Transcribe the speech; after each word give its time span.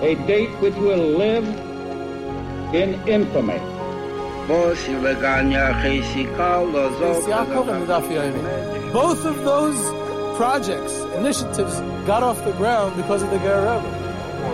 A 0.00 0.14
date 0.26 0.50
which 0.60 0.74
will 0.74 1.18
live 1.18 1.44
in 2.72 2.94
infamy. 3.08 3.58
Both 4.46 4.88
of 9.24 9.44
those 9.44 9.76
projects, 10.36 10.92
initiatives, 11.16 11.80
got 12.06 12.22
off 12.22 12.44
the 12.44 12.52
ground 12.52 12.94
because 12.96 13.22
of 13.22 13.30
the 13.30 13.38
Guerrero. 13.38 13.82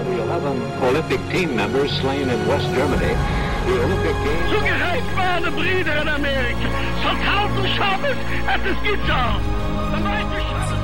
The 0.05 0.23
11 0.23 0.63
Olympic 0.83 1.21
team 1.29 1.55
members 1.57 1.93
slain 2.01 2.31
in 2.31 2.47
West 2.49 2.65
Germany. 2.75 3.15
The 3.67 3.83
Olympic 3.85 4.17
Games. 4.25 4.51
Zugereicht 4.51 5.17
waren 5.17 5.45
Brüder 5.55 6.01
in 6.01 6.09
Amerika. 6.09 6.69
Von 7.03 7.17
tausend 7.23 7.69
Schabes 7.77 8.19
at 8.49 8.61
the 8.65 8.73
Skizar. 8.81 9.52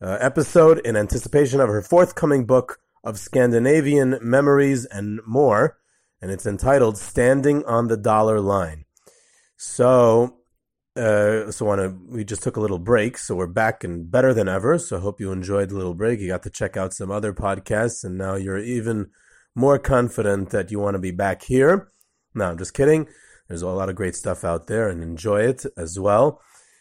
uh, 0.00 0.16
episode, 0.20 0.80
in 0.84 0.96
anticipation 0.96 1.60
of 1.60 1.68
her 1.68 1.82
forthcoming 1.82 2.46
book 2.46 2.78
of 3.02 3.18
Scandinavian 3.18 4.20
memories 4.22 4.84
and 4.84 5.18
more. 5.26 5.76
And 6.20 6.30
it's 6.30 6.46
entitled 6.46 6.98
Standing 6.98 7.64
on 7.64 7.88
the 7.88 7.96
Dollar 7.96 8.40
Line. 8.40 8.84
So, 9.56 10.38
uh, 10.96 11.50
so 11.50 11.64
wanna, 11.64 11.94
we 12.08 12.24
just 12.24 12.42
took 12.42 12.56
a 12.56 12.60
little 12.60 12.78
break, 12.78 13.18
so 13.18 13.36
we're 13.36 13.46
back 13.46 13.84
and 13.84 14.10
better 14.10 14.34
than 14.34 14.48
ever. 14.48 14.78
So 14.78 14.96
I 14.96 15.00
hope 15.00 15.20
you 15.20 15.30
enjoyed 15.32 15.68
the 15.68 15.76
little 15.76 15.94
break. 15.94 16.20
You 16.20 16.28
got 16.28 16.42
to 16.42 16.50
check 16.50 16.76
out 16.76 16.92
some 16.92 17.10
other 17.10 17.32
podcasts, 17.32 18.04
and 18.04 18.18
now 18.18 18.34
you're 18.34 18.58
even 18.58 19.10
more 19.54 19.78
confident 19.78 20.50
that 20.50 20.70
you 20.70 20.78
want 20.78 20.94
to 20.94 21.00
be 21.00 21.10
back 21.10 21.42
here. 21.42 21.92
No, 22.34 22.46
I'm 22.46 22.58
just 22.58 22.74
kidding. 22.74 23.08
There's 23.48 23.62
a 23.62 23.68
lot 23.68 23.88
of 23.88 23.96
great 23.96 24.14
stuff 24.14 24.44
out 24.44 24.66
there 24.66 24.88
and 24.88 25.02
enjoy 25.02 25.42
it 25.42 25.64
as 25.76 25.98
well. 25.98 26.40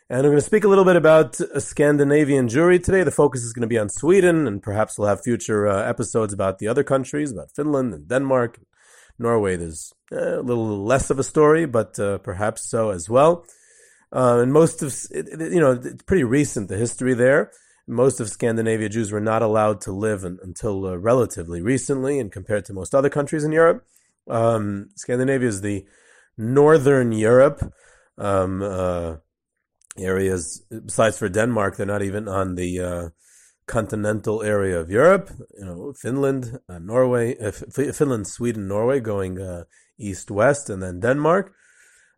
And 0.09 0.19
I'm 0.19 0.31
going 0.31 0.37
to 0.37 0.41
speak 0.41 0.63
a 0.63 0.69
little 0.69 0.85
bit 0.85 0.95
about 0.95 1.39
a 1.39 1.59
Scandinavian 1.59 2.47
Jewry 2.47 2.81
today. 2.81 3.03
The 3.03 3.11
focus 3.11 3.43
is 3.43 3.51
going 3.51 3.61
to 3.61 3.67
be 3.67 3.77
on 3.77 3.89
Sweden, 3.89 4.47
and 4.47 4.63
perhaps 4.63 4.97
we'll 4.97 5.09
have 5.09 5.21
future 5.21 5.67
uh, 5.67 5.83
episodes 5.83 6.33
about 6.33 6.59
the 6.59 6.67
other 6.67 6.83
countries, 6.83 7.31
about 7.31 7.51
Finland 7.51 7.93
and 7.93 8.07
Denmark. 8.07 8.59
Norway, 9.19 9.55
there's 9.55 9.93
a 10.11 10.41
little 10.41 10.83
less 10.83 11.09
of 11.09 11.19
a 11.19 11.23
story, 11.23 11.65
but 11.65 11.99
uh, 11.99 12.17
perhaps 12.19 12.69
so 12.69 12.91
as 12.91 13.09
well. 13.09 13.45
Uh, 14.11 14.39
and 14.39 14.53
most 14.53 14.83
of, 14.83 14.95
you 15.11 15.59
know, 15.59 15.71
it's 15.71 16.03
pretty 16.03 16.23
recent, 16.23 16.69
the 16.69 16.77
history 16.77 17.13
there 17.13 17.51
most 17.87 18.19
of 18.19 18.29
Scandinavia, 18.29 18.89
Jews 18.89 19.11
were 19.11 19.21
not 19.21 19.41
allowed 19.41 19.81
to 19.81 19.91
live 19.91 20.23
in, 20.25 20.37
until 20.43 20.85
uh, 20.85 20.95
relatively 20.97 21.61
recently, 21.61 22.19
and 22.19 22.31
compared 22.31 22.65
to 22.65 22.73
most 22.73 22.93
other 22.93 23.09
countries 23.09 23.45
in 23.45 23.53
Europe. 23.53 23.85
Um, 24.29 24.89
Scandinavia 24.95 25.47
is 25.47 25.61
the 25.61 25.85
northern 26.37 27.13
Europe 27.13 27.61
um, 28.17 28.61
uh, 28.61 29.15
areas. 29.97 30.63
Besides 30.69 31.17
for 31.17 31.29
Denmark, 31.29 31.77
they're 31.77 31.85
not 31.85 32.01
even 32.03 32.27
on 32.27 32.55
the 32.55 32.79
uh, 32.79 33.09
continental 33.67 34.41
area 34.41 34.79
of 34.79 34.89
Europe. 34.89 35.29
You 35.57 35.65
know, 35.65 35.93
Finland, 35.93 36.59
uh, 36.67 36.79
Norway, 36.79 37.37
uh, 37.37 37.51
Finland, 37.51 38.27
Sweden, 38.27 38.67
Norway, 38.67 38.99
going 38.99 39.39
uh, 39.39 39.65
east-west, 39.97 40.69
and 40.69 40.81
then 40.81 40.99
Denmark. 40.99 41.53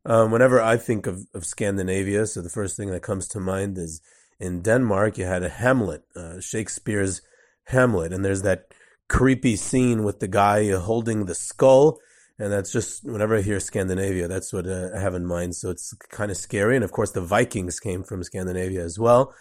Um, 0.05 0.31
whenever 0.31 0.61
I 0.61 0.77
think 0.77 1.07
of, 1.07 1.27
of 1.33 1.45
Scandinavia, 1.45 2.25
so 2.25 2.41
the 2.41 2.49
first 2.49 2.77
thing 2.77 2.89
that 2.91 3.01
comes 3.03 3.27
to 3.29 3.39
mind 3.39 3.77
is 3.77 4.01
in 4.39 4.61
Denmark, 4.61 5.17
you 5.17 5.25
had 5.25 5.43
a 5.43 5.49
Hamlet, 5.49 6.03
uh, 6.15 6.39
Shakespeare's 6.39 7.21
Hamlet, 7.65 8.13
and 8.13 8.23
there's 8.23 8.43
that 8.43 8.73
creepy 9.09 9.55
scene 9.55 10.03
with 10.03 10.19
the 10.19 10.27
guy 10.27 10.71
holding 10.71 11.25
the 11.25 11.35
skull. 11.35 11.99
And 12.37 12.53
that's 12.53 12.71
just 12.71 13.03
whenever 13.03 13.35
I 13.35 13.41
hear 13.41 13.59
Scandinavia, 13.59 14.29
that's 14.29 14.53
what 14.53 14.65
uh, 14.65 14.91
I 14.95 14.99
have 15.01 15.13
in 15.13 15.25
mind. 15.25 15.55
So 15.55 15.69
it's 15.69 15.93
kind 16.09 16.31
of 16.31 16.37
scary. 16.37 16.75
And 16.75 16.85
of 16.85 16.93
course, 16.93 17.11
the 17.11 17.19
Vikings 17.19 17.81
came 17.81 18.01
from 18.03 18.23
Scandinavia 18.23 18.81
as 18.81 18.97
well. 18.97 19.33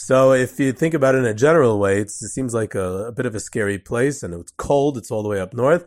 So 0.00 0.32
if 0.32 0.60
you 0.60 0.72
think 0.72 0.94
about 0.94 1.16
it 1.16 1.18
in 1.18 1.26
a 1.26 1.34
general 1.34 1.78
way, 1.80 2.00
it 2.00 2.10
seems 2.10 2.54
like 2.54 2.76
a, 2.76 3.06
a, 3.06 3.12
bit 3.12 3.26
of 3.26 3.34
a 3.34 3.40
scary 3.40 3.80
place, 3.80 4.22
and 4.22 4.32
it's 4.32 4.52
cold. 4.52 4.96
It's 4.96 5.10
all 5.10 5.24
the 5.24 5.28
way 5.28 5.40
up 5.40 5.52
north, 5.52 5.86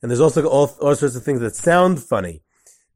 and 0.00 0.10
there's 0.10 0.20
also 0.20 0.46
all, 0.48 0.74
all 0.80 0.96
sorts 0.96 1.14
of 1.14 1.24
things 1.24 1.40
that 1.40 1.54
sound 1.54 2.02
funny. 2.02 2.42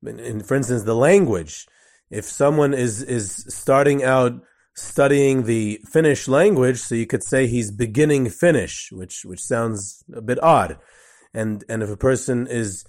And 0.02 0.44
for 0.44 0.54
instance, 0.54 0.84
the 0.84 0.96
language. 0.96 1.66
If 2.10 2.24
someone 2.24 2.72
is 2.72 3.02
is 3.02 3.44
starting 3.48 4.02
out 4.02 4.40
studying 4.74 5.42
the 5.42 5.80
Finnish 5.86 6.26
language, 6.26 6.78
so 6.78 6.94
you 6.94 7.06
could 7.06 7.22
say 7.22 7.46
he's 7.46 7.70
beginning 7.70 8.30
Finnish, 8.30 8.88
which 8.90 9.26
which 9.26 9.40
sounds 9.40 10.02
a 10.14 10.22
bit 10.22 10.42
odd. 10.42 10.78
And 11.34 11.62
and 11.68 11.82
if 11.82 11.90
a 11.90 11.96
person 11.98 12.46
is 12.46 12.86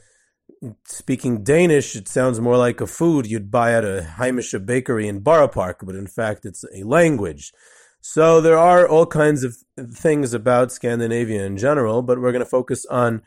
speaking 0.85 1.43
Danish, 1.43 1.95
it 1.95 2.07
sounds 2.07 2.39
more 2.39 2.57
like 2.57 2.81
a 2.81 2.87
food 2.87 3.25
you'd 3.25 3.51
buy 3.51 3.73
at 3.73 3.85
a 3.85 4.07
Heimische 4.17 4.65
bakery 4.65 5.07
in 5.07 5.19
Borough 5.19 5.47
Park, 5.47 5.79
but 5.83 5.95
in 5.95 6.07
fact 6.07 6.45
it's 6.45 6.63
a 6.73 6.83
language. 6.83 7.53
So 8.01 8.39
there 8.41 8.57
are 8.57 8.87
all 8.87 9.05
kinds 9.05 9.43
of 9.43 9.57
things 9.77 10.33
about 10.33 10.71
Scandinavia 10.71 11.45
in 11.45 11.57
general, 11.57 12.01
but 12.01 12.19
we're 12.19 12.31
going 12.31 12.43
to 12.43 12.49
focus 12.49 12.85
on 12.85 13.21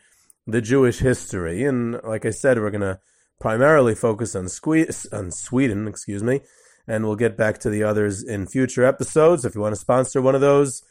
the 0.46 0.62
Jewish 0.62 0.98
history. 0.98 1.64
And 1.64 2.00
like 2.02 2.24
I 2.24 2.30
said, 2.30 2.58
we're 2.58 2.70
going 2.70 2.80
to 2.80 2.98
primarily 3.40 3.94
focus 3.94 4.34
on, 4.34 4.46
Sque- 4.46 5.12
on 5.12 5.30
Sweden, 5.30 5.86
excuse 5.86 6.22
me, 6.22 6.40
and 6.86 7.04
we'll 7.04 7.16
get 7.16 7.36
back 7.36 7.58
to 7.58 7.70
the 7.70 7.82
others 7.82 8.22
in 8.22 8.46
future 8.46 8.84
episodes. 8.84 9.44
If 9.44 9.54
you 9.54 9.60
want 9.60 9.74
to 9.74 9.80
sponsor 9.80 10.22
one 10.22 10.34
of 10.34 10.40
those, 10.40 10.82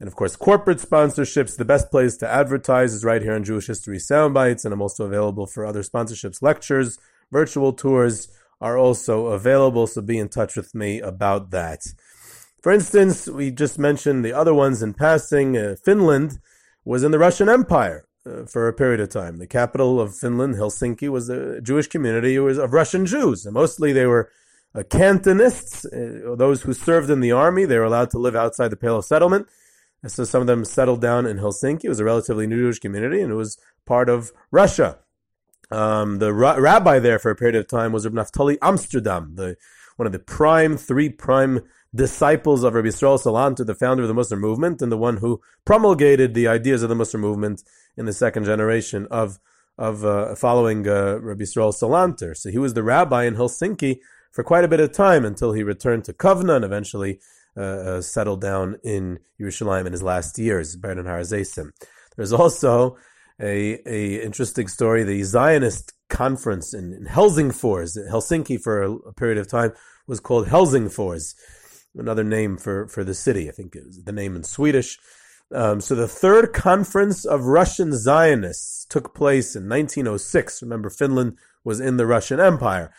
and 0.00 0.08
of 0.08 0.16
course, 0.16 0.36
corporate 0.36 0.78
sponsorships, 0.78 1.56
the 1.56 1.64
best 1.64 1.90
place 1.90 2.16
to 2.18 2.28
advertise 2.28 2.92
is 2.94 3.04
right 3.04 3.22
here 3.22 3.34
on 3.34 3.44
Jewish 3.44 3.66
History 3.66 3.98
Soundbites, 3.98 4.64
and 4.64 4.74
I'm 4.74 4.82
also 4.82 5.04
available 5.04 5.46
for 5.46 5.64
other 5.64 5.82
sponsorships, 5.82 6.42
lectures, 6.42 6.98
virtual 7.30 7.72
tours 7.72 8.28
are 8.60 8.78
also 8.78 9.26
available, 9.26 9.86
so 9.86 10.00
be 10.00 10.18
in 10.18 10.28
touch 10.28 10.56
with 10.56 10.74
me 10.74 11.00
about 11.00 11.50
that. 11.50 11.84
For 12.62 12.72
instance, 12.72 13.28
we 13.28 13.50
just 13.50 13.78
mentioned 13.78 14.24
the 14.24 14.32
other 14.32 14.54
ones 14.54 14.82
in 14.82 14.94
passing. 14.94 15.56
Uh, 15.56 15.76
Finland 15.84 16.38
was 16.84 17.04
in 17.04 17.10
the 17.10 17.18
Russian 17.18 17.48
Empire 17.48 18.06
uh, 18.26 18.46
for 18.46 18.68
a 18.68 18.72
period 18.72 19.00
of 19.00 19.10
time. 19.10 19.38
The 19.38 19.46
capital 19.46 20.00
of 20.00 20.16
Finland, 20.16 20.54
Helsinki, 20.54 21.10
was 21.10 21.28
a 21.28 21.60
Jewish 21.60 21.88
community 21.88 22.38
was 22.38 22.56
of 22.58 22.72
Russian 22.72 23.04
Jews, 23.04 23.44
and 23.44 23.52
mostly 23.52 23.92
they 23.92 24.06
were 24.06 24.30
uh, 24.74 24.80
Cantonists, 24.80 25.84
uh, 25.86 26.34
those 26.34 26.62
who 26.62 26.72
served 26.72 27.10
in 27.10 27.20
the 27.20 27.32
army, 27.32 27.64
they 27.64 27.78
were 27.78 27.84
allowed 27.84 28.10
to 28.10 28.18
live 28.18 28.34
outside 28.34 28.68
the 28.68 28.76
Pale 28.76 28.98
of 28.98 29.04
Settlement. 29.04 29.46
And 30.04 30.12
so 30.12 30.24
some 30.24 30.42
of 30.42 30.46
them 30.46 30.66
settled 30.66 31.00
down 31.00 31.24
in 31.24 31.38
Helsinki. 31.38 31.84
It 31.84 31.88
was 31.88 31.98
a 31.98 32.04
relatively 32.04 32.46
new 32.46 32.58
Jewish 32.58 32.78
community, 32.78 33.22
and 33.22 33.32
it 33.32 33.36
was 33.36 33.56
part 33.86 34.10
of 34.10 34.32
Russia. 34.50 34.98
Um, 35.70 36.18
the 36.18 36.30
ra- 36.30 36.56
rabbi 36.56 36.98
there 36.98 37.18
for 37.18 37.30
a 37.30 37.34
period 37.34 37.56
of 37.56 37.66
time 37.68 37.90
was 37.90 38.04
Rabbi 38.04 38.20
Naftali 38.20 38.58
Amsterdam, 38.60 39.32
the 39.36 39.56
one 39.96 40.04
of 40.04 40.12
the 40.12 40.18
prime 40.18 40.76
three 40.76 41.08
prime 41.08 41.60
disciples 41.94 42.64
of 42.64 42.74
Rabbi 42.74 42.88
Yisrael 42.88 43.18
Salanter, 43.18 43.64
the 43.64 43.74
founder 43.74 44.02
of 44.02 44.08
the 44.10 44.14
Mussar 44.14 44.38
movement, 44.38 44.82
and 44.82 44.92
the 44.92 44.98
one 44.98 45.16
who 45.16 45.40
promulgated 45.64 46.34
the 46.34 46.48
ideas 46.48 46.82
of 46.82 46.90
the 46.90 46.94
Mussar 46.94 47.18
movement 47.18 47.62
in 47.96 48.04
the 48.04 48.12
second 48.12 48.44
generation 48.44 49.08
of 49.10 49.38
of 49.78 50.04
uh, 50.04 50.34
following 50.34 50.86
uh, 50.86 51.18
Rabbi 51.18 51.44
Yisrael 51.44 51.72
Salanter. 51.72 52.36
So 52.36 52.50
he 52.50 52.58
was 52.58 52.74
the 52.74 52.82
rabbi 52.82 53.24
in 53.24 53.36
Helsinki 53.36 54.00
for 54.32 54.44
quite 54.44 54.64
a 54.64 54.68
bit 54.68 54.80
of 54.80 54.92
time 54.92 55.24
until 55.24 55.52
he 55.52 55.62
returned 55.62 56.04
to 56.04 56.12
Kovna 56.12 56.56
and 56.56 56.64
eventually 56.66 57.20
uh, 57.56 57.60
uh, 57.60 58.00
settled 58.02 58.40
down 58.40 58.76
in 58.82 59.18
Yerushalayim 59.40 59.86
in 59.86 59.92
his 59.92 60.02
last 60.02 60.38
years. 60.38 60.76
There's 62.16 62.32
also 62.32 62.96
a, 63.40 63.80
a 63.86 64.24
interesting 64.24 64.68
story. 64.68 65.04
The 65.04 65.22
Zionist 65.22 65.92
conference 66.08 66.74
in, 66.74 66.92
in 66.92 67.06
Helsingfors, 67.06 67.96
Helsinki 68.10 68.60
for 68.60 68.82
a, 68.82 68.92
a, 68.92 69.12
period 69.12 69.38
of 69.38 69.48
time, 69.48 69.72
was 70.06 70.20
called 70.20 70.48
Helsingfors, 70.48 71.34
another 71.94 72.24
name 72.24 72.56
for, 72.56 72.88
for 72.88 73.04
the 73.04 73.14
city. 73.14 73.48
I 73.48 73.52
think 73.52 73.74
it 73.74 73.86
was 73.86 74.02
the 74.04 74.12
name 74.12 74.36
in 74.36 74.44
Swedish. 74.44 74.98
Um, 75.52 75.80
so 75.80 75.94
the 75.94 76.08
third 76.08 76.52
conference 76.52 77.24
of 77.24 77.44
Russian 77.44 77.96
Zionists 77.96 78.86
took 78.86 79.14
place 79.14 79.54
in 79.54 79.68
1906. 79.68 80.62
Remember, 80.62 80.90
Finland 80.90 81.38
was 81.62 81.80
in 81.80 81.96
the 81.96 82.06
Russian 82.06 82.40
Empire. 82.40 82.92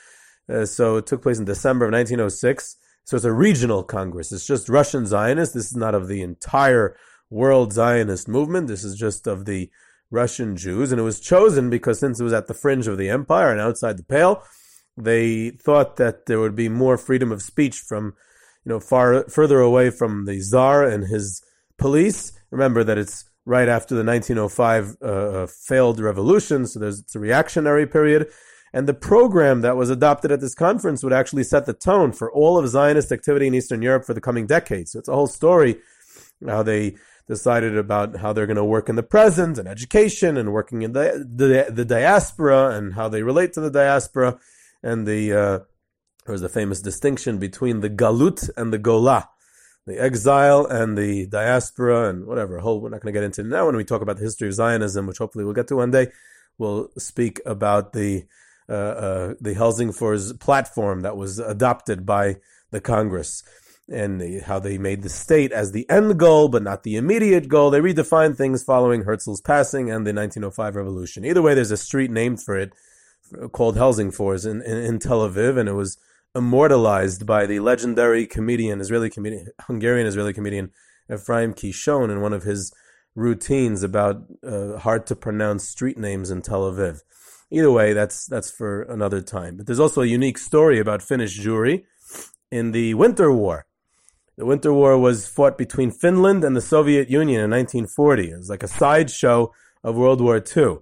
Uh, 0.47 0.65
so 0.65 0.97
it 0.97 1.07
took 1.07 1.21
place 1.21 1.39
in 1.39 1.45
December 1.45 1.85
of 1.85 1.91
1906. 1.91 2.77
So 3.05 3.15
it's 3.15 3.25
a 3.25 3.31
regional 3.31 3.83
congress. 3.83 4.31
It's 4.31 4.45
just 4.45 4.67
Russian 4.67 5.05
Zionists. 5.05 5.53
This 5.53 5.67
is 5.67 5.75
not 5.75 5.95
of 5.95 6.07
the 6.07 6.21
entire 6.21 6.97
world 7.29 7.71
Zionist 7.71 8.27
movement. 8.27 8.67
This 8.67 8.83
is 8.83 8.97
just 8.97 9.27
of 9.27 9.45
the 9.45 9.69
Russian 10.09 10.57
Jews. 10.57 10.91
And 10.91 10.99
it 10.99 11.03
was 11.03 11.19
chosen 11.19 11.69
because 11.69 11.99
since 11.99 12.19
it 12.19 12.23
was 12.23 12.33
at 12.33 12.47
the 12.47 12.53
fringe 12.53 12.87
of 12.87 12.97
the 12.97 13.09
empire 13.09 13.51
and 13.51 13.61
outside 13.61 13.97
the 13.97 14.03
pale, 14.03 14.43
they 14.97 15.51
thought 15.51 15.97
that 15.97 16.25
there 16.25 16.39
would 16.39 16.55
be 16.55 16.69
more 16.69 16.97
freedom 16.97 17.31
of 17.31 17.41
speech 17.41 17.77
from, 17.77 18.15
you 18.63 18.69
know, 18.71 18.79
far 18.79 19.23
further 19.29 19.59
away 19.59 19.89
from 19.89 20.25
the 20.25 20.39
Tsar 20.39 20.83
and 20.83 21.05
his 21.05 21.43
police. 21.77 22.31
Remember 22.49 22.83
that 22.83 22.97
it's 22.97 23.25
right 23.45 23.67
after 23.67 23.93
the 23.93 24.03
1905 24.03 24.97
uh, 25.01 25.05
uh, 25.05 25.47
failed 25.47 25.99
revolution, 25.99 26.65
so 26.65 26.79
there's 26.79 27.01
it's 27.01 27.15
a 27.15 27.19
reactionary 27.19 27.85
period. 27.85 28.27
And 28.75 28.89
the 28.89 28.93
program 28.93 29.61
that 29.61 29.77
was 29.77 29.89
adopted 29.89 30.33
at 30.33 30.41
this 30.41 30.53
conference 30.53 31.01
would 31.01 31.13
actually 31.13 31.45
set 31.45 31.65
the 31.65 31.71
tone 31.71 32.11
for 32.11 32.29
all 32.29 32.57
of 32.57 32.67
Zionist 32.67 33.09
activity 33.09 33.47
in 33.47 33.55
Eastern 33.55 33.81
Europe 33.81 34.03
for 34.03 34.13
the 34.13 34.19
coming 34.19 34.47
decades. 34.47 34.91
So 34.91 34.99
it's 34.99 35.07
a 35.07 35.13
whole 35.13 35.27
story 35.27 35.77
how 36.45 36.61
they 36.61 36.97
decided 37.25 37.77
about 37.77 38.17
how 38.17 38.33
they're 38.33 38.45
going 38.45 38.57
to 38.57 38.65
work 38.65 38.89
in 38.89 38.97
the 38.97 39.01
present 39.01 39.57
and 39.57 39.65
education 39.65 40.35
and 40.35 40.51
working 40.51 40.81
in 40.81 40.91
the, 40.91 41.25
the, 41.25 41.71
the 41.71 41.85
diaspora 41.85 42.71
and 42.71 42.95
how 42.95 43.07
they 43.07 43.23
relate 43.23 43.53
to 43.53 43.61
the 43.61 43.71
diaspora. 43.71 44.37
And 44.83 45.07
the, 45.07 45.31
uh, 45.31 45.59
there 46.25 46.33
was 46.33 46.43
a 46.43 46.49
famous 46.49 46.81
distinction 46.81 47.37
between 47.37 47.79
the 47.79 47.89
galut 47.89 48.49
and 48.57 48.73
the 48.73 48.77
gola, 48.77 49.29
the 49.87 49.97
exile 49.97 50.65
and 50.65 50.97
the 50.97 51.27
diaspora 51.27 52.09
and 52.09 52.25
whatever. 52.25 52.59
Whole, 52.59 52.81
we're 52.81 52.89
not 52.89 52.99
going 52.99 53.13
to 53.13 53.17
get 53.17 53.23
into 53.23 53.41
now 53.41 53.67
when 53.67 53.77
we 53.77 53.85
talk 53.85 54.01
about 54.01 54.17
the 54.17 54.23
history 54.23 54.49
of 54.49 54.53
Zionism, 54.53 55.07
which 55.07 55.19
hopefully 55.19 55.45
we'll 55.45 55.53
get 55.53 55.69
to 55.69 55.77
one 55.77 55.91
day. 55.91 56.11
We'll 56.57 56.89
speak 56.97 57.39
about 57.45 57.93
the 57.93 58.25
the 58.67 59.55
Helsingfors 59.57 60.39
platform 60.39 61.01
that 61.01 61.17
was 61.17 61.39
adopted 61.39 62.05
by 62.05 62.37
the 62.71 62.81
Congress 62.81 63.43
and 63.87 64.19
the, 64.19 64.39
how 64.39 64.59
they 64.59 64.77
made 64.77 65.03
the 65.03 65.09
state 65.09 65.51
as 65.51 65.71
the 65.71 65.87
end 65.89 66.17
goal, 66.17 66.47
but 66.47 66.63
not 66.63 66.83
the 66.83 66.95
immediate 66.95 67.47
goal. 67.47 67.69
They 67.69 67.79
redefined 67.79 68.35
things 68.35 68.63
following 68.63 69.03
Herzl's 69.03 69.41
passing 69.41 69.91
and 69.91 70.05
the 70.07 70.13
1905 70.13 70.75
revolution. 70.75 71.25
Either 71.25 71.41
way, 71.41 71.53
there's 71.53 71.71
a 71.71 71.77
street 71.77 72.09
named 72.09 72.41
for 72.41 72.57
it 72.57 72.73
called 73.51 73.75
Helsingfors 73.75 74.49
in, 74.49 74.61
in, 74.61 74.77
in 74.77 74.99
Tel 74.99 75.27
Aviv, 75.27 75.57
and 75.57 75.69
it 75.69 75.73
was 75.73 75.97
immortalized 76.35 77.25
by 77.25 77.45
the 77.45 77.59
legendary 77.59 78.25
comedian, 78.25 78.81
Israeli 78.81 79.09
comedian, 79.09 79.47
Hungarian 79.61 80.07
Israeli 80.07 80.33
comedian 80.33 80.71
Ephraim 81.11 81.53
Kishon 81.53 82.11
in 82.11 82.21
one 82.21 82.33
of 82.33 82.43
his 82.43 82.73
routines 83.15 83.83
about 83.83 84.25
uh, 84.45 84.77
hard 84.77 85.07
to 85.07 85.15
pronounce 85.15 85.67
street 85.67 85.97
names 85.97 86.29
in 86.29 86.41
Tel 86.41 86.69
Aviv. 86.71 87.01
Either 87.51 87.71
way, 87.71 87.93
that's 87.93 88.25
that's 88.25 88.51
for 88.51 88.81
another 88.83 89.21
time. 89.21 89.57
But 89.57 89.67
there's 89.67 89.79
also 89.79 90.01
a 90.01 90.07
unique 90.07 90.37
story 90.37 90.79
about 90.79 91.01
Finnish 91.01 91.39
Jewry 91.39 91.83
in 92.51 92.71
the 92.71 92.93
Winter 92.95 93.31
War. 93.31 93.65
The 94.37 94.45
Winter 94.45 94.73
War 94.73 94.97
was 94.97 95.27
fought 95.27 95.57
between 95.57 95.91
Finland 95.91 96.43
and 96.43 96.55
the 96.55 96.61
Soviet 96.61 97.09
Union 97.09 97.41
in 97.41 97.51
1940. 97.51 98.31
It 98.31 98.37
was 98.37 98.49
like 98.49 98.63
a 98.63 98.67
sideshow 98.67 99.53
of 99.83 99.95
World 99.95 100.19
War 100.19 100.37
II. 100.37 100.79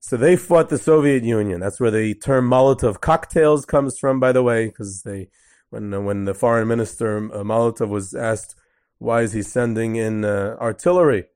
So 0.00 0.16
they 0.16 0.36
fought 0.36 0.68
the 0.68 0.78
Soviet 0.78 1.22
Union. 1.22 1.60
That's 1.60 1.80
where 1.80 1.90
the 1.90 2.14
term 2.14 2.48
Molotov 2.48 3.00
cocktails 3.00 3.64
comes 3.64 3.98
from, 3.98 4.18
by 4.18 4.32
the 4.32 4.42
way, 4.42 4.66
because 4.66 5.02
they, 5.02 5.28
when 5.70 6.04
when 6.04 6.24
the 6.24 6.34
foreign 6.34 6.68
minister 6.68 7.18
uh, 7.18 7.42
Molotov 7.42 7.88
was 7.88 8.14
asked 8.14 8.54
why 8.98 9.22
is 9.22 9.32
he 9.32 9.42
sending 9.42 9.96
in 9.96 10.24
uh, 10.24 10.56
artillery 10.60 11.26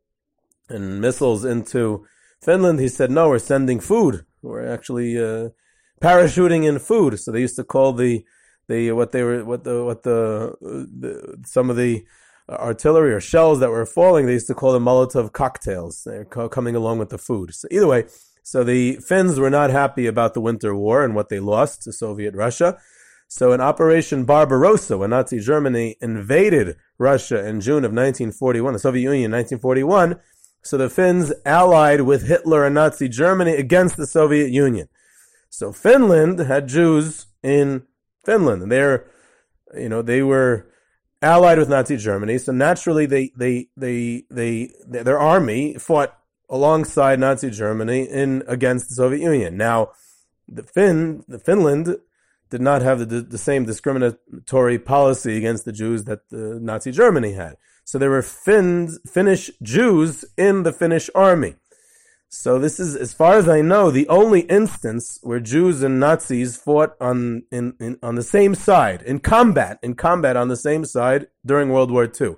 and 0.68 1.00
missiles 1.00 1.44
into 1.44 2.04
Finland, 2.40 2.80
he 2.80 2.88
said, 2.88 3.10
"No, 3.10 3.28
we're 3.28 3.38
sending 3.38 3.78
food. 3.78 4.24
We're 4.42 4.66
actually 4.66 5.18
uh, 5.18 5.50
parachuting 6.00 6.64
in 6.64 6.78
food." 6.78 7.18
So 7.18 7.32
they 7.32 7.40
used 7.40 7.56
to 7.56 7.64
call 7.64 7.92
the 7.92 8.24
the 8.68 8.92
what 8.92 9.12
they 9.12 9.22
were 9.22 9.44
what 9.44 9.64
the 9.64 9.84
what 9.84 10.02
the, 10.02 10.54
the 10.60 11.38
some 11.44 11.70
of 11.70 11.76
the 11.76 12.04
artillery 12.48 13.12
or 13.12 13.20
shells 13.20 13.60
that 13.60 13.70
were 13.70 13.86
falling. 13.86 14.26
They 14.26 14.32
used 14.32 14.48
to 14.48 14.54
call 14.54 14.72
them 14.72 14.84
Molotov 14.84 15.32
cocktails. 15.32 16.02
They're 16.04 16.24
co- 16.24 16.48
coming 16.48 16.76
along 16.76 16.98
with 16.98 17.10
the 17.10 17.18
food. 17.18 17.54
So 17.54 17.68
either 17.70 17.86
way, 17.86 18.06
so 18.42 18.64
the 18.64 18.96
Finns 18.96 19.38
were 19.38 19.50
not 19.50 19.70
happy 19.70 20.06
about 20.06 20.34
the 20.34 20.40
Winter 20.40 20.74
War 20.74 21.04
and 21.04 21.14
what 21.14 21.28
they 21.28 21.40
lost 21.40 21.82
to 21.82 21.92
Soviet 21.92 22.34
Russia. 22.34 22.78
So 23.28 23.52
in 23.52 23.62
Operation 23.62 24.24
Barbarossa, 24.24 24.98
when 24.98 25.10
Nazi 25.10 25.40
Germany 25.40 25.96
invaded 26.02 26.76
Russia 26.98 27.46
in 27.46 27.60
June 27.62 27.84
of 27.84 27.92
1941, 27.92 28.74
the 28.74 28.78
Soviet 28.78 29.02
Union 29.02 29.32
in 29.32 29.32
1941, 29.32 30.20
so 30.62 30.76
the 30.76 30.88
Finns 30.88 31.32
allied 31.44 32.02
with 32.02 32.26
Hitler 32.26 32.64
and 32.64 32.74
Nazi 32.74 33.08
Germany 33.08 33.52
against 33.52 33.96
the 33.96 34.06
Soviet 34.06 34.50
Union. 34.50 34.88
So 35.50 35.72
Finland 35.72 36.38
had 36.38 36.68
Jews 36.68 37.26
in 37.42 37.82
Finland, 38.24 38.62
and 38.62 38.72
they're, 38.72 39.04
you 39.76 39.88
know, 39.88 40.02
they 40.02 40.22
were 40.22 40.66
allied 41.20 41.58
with 41.58 41.68
Nazi 41.68 41.96
Germany. 41.96 42.38
So 42.38 42.52
naturally, 42.52 43.06
they, 43.06 43.32
they, 43.36 43.68
they, 43.76 44.24
they, 44.30 44.70
their 44.86 45.18
army 45.18 45.74
fought 45.74 46.16
alongside 46.48 47.18
Nazi 47.18 47.50
Germany 47.50 48.02
in 48.08 48.42
against 48.46 48.88
the 48.88 48.94
Soviet 48.94 49.22
Union. 49.22 49.56
Now, 49.56 49.90
the 50.48 50.62
Finn, 50.62 51.24
the 51.26 51.38
Finland 51.38 51.96
did 52.50 52.60
not 52.60 52.82
have 52.82 53.08
the, 53.08 53.22
the 53.22 53.38
same 53.38 53.64
discriminatory 53.64 54.78
policy 54.78 55.38
against 55.38 55.64
the 55.64 55.72
Jews 55.72 56.04
that 56.04 56.28
the 56.28 56.58
Nazi 56.60 56.92
Germany 56.92 57.32
had. 57.32 57.56
So 57.84 57.98
there 57.98 58.10
were 58.10 58.22
Finns, 58.22 58.98
Finnish 59.10 59.50
Jews 59.62 60.24
in 60.36 60.62
the 60.62 60.72
Finnish 60.72 61.10
army. 61.14 61.56
So 62.34 62.58
this 62.58 62.80
is, 62.80 62.96
as 62.96 63.12
far 63.12 63.34
as 63.34 63.46
I 63.46 63.60
know, 63.60 63.90
the 63.90 64.08
only 64.08 64.40
instance 64.42 65.18
where 65.22 65.38
Jews 65.38 65.82
and 65.82 66.00
Nazis 66.00 66.56
fought 66.56 66.96
on 66.98 67.42
in, 67.52 67.74
in, 67.78 67.98
on 68.02 68.14
the 68.14 68.22
same 68.22 68.54
side 68.54 69.02
in 69.02 69.18
combat, 69.18 69.78
in 69.82 69.94
combat 69.94 70.34
on 70.34 70.48
the 70.48 70.56
same 70.56 70.86
side 70.86 71.26
during 71.44 71.68
World 71.68 71.90
War 71.90 72.04
II. 72.04 72.36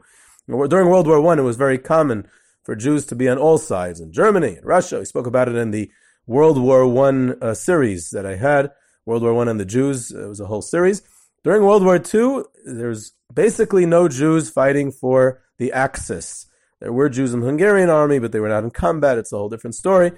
During 0.49 0.89
World 0.89 1.07
War 1.07 1.21
One, 1.21 1.39
it 1.39 1.43
was 1.43 1.57
very 1.57 1.79
common 1.79 2.27
for 2.65 2.75
Jews 2.75 3.07
to 3.07 3.15
be 3.15 3.29
on 3.29 3.39
all 3.39 3.57
sides 3.57 4.01
in 4.01 4.13
Germany, 4.13 4.57
in 4.57 4.65
Russia. 4.65 4.99
We 4.99 5.05
spoke 5.05 5.29
about 5.29 5.49
it 5.49 5.55
in 5.55 5.71
the 5.71 5.93
World 6.27 6.59
War 6.59 6.89
One 6.89 7.39
uh, 7.41 7.55
series 7.55 8.11
that 8.11 8.27
I 8.27 8.35
had. 8.35 8.73
World 9.07 9.23
War 9.23 9.33
One 9.33 9.49
and 9.49 9.61
the 9.61 9.65
Jews. 9.65 10.11
It 10.11 10.27
was 10.27 10.41
a 10.41 10.47
whole 10.47 10.63
series. 10.63 11.03
During 11.45 11.63
World 11.63 11.85
War 11.85 12.03
II, 12.03 12.43
there's 12.65 13.13
basically 13.33 13.87
no 13.87 14.09
Jews 14.09 14.51
fighting 14.51 14.91
for 14.91 15.41
the 15.59 15.73
Axis. 15.73 16.47
There 16.81 16.93
were 16.93 17.09
Jews 17.09 17.33
in 17.33 17.41
the 17.41 17.47
Hungarian 17.47 17.91
army, 17.91 18.19
but 18.19 18.33
they 18.33 18.41
were 18.41 18.49
not 18.49 18.65
in 18.65 18.71
combat. 18.71 19.19
It's 19.19 19.33
a 19.33 19.39
whole 19.39 19.49
different 19.49 19.75
story. 19.75 20.13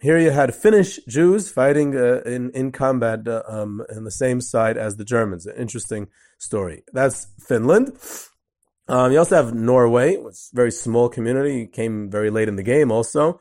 Here 0.00 0.18
you 0.18 0.30
had 0.30 0.54
Finnish 0.54 0.98
Jews 1.06 1.50
fighting 1.50 1.96
uh, 1.96 2.22
in 2.24 2.50
in 2.52 2.72
combat 2.72 3.28
uh, 3.28 3.42
um, 3.46 3.82
in 3.94 4.04
the 4.04 4.10
same 4.10 4.40
side 4.40 4.76
as 4.78 4.96
the 4.96 5.04
Germans. 5.04 5.46
An 5.46 5.56
interesting 5.56 6.08
story. 6.38 6.84
That's 6.92 7.26
Finland. 7.38 7.92
Um, 8.88 9.12
you 9.12 9.18
also 9.18 9.36
have 9.36 9.54
Norway. 9.54 10.14
It's 10.14 10.50
a 10.52 10.56
very 10.56 10.72
small 10.72 11.08
community. 11.08 11.66
came 11.66 12.10
very 12.10 12.30
late 12.30 12.48
in 12.48 12.56
the 12.56 12.62
game. 12.62 12.90
Also, 12.90 13.40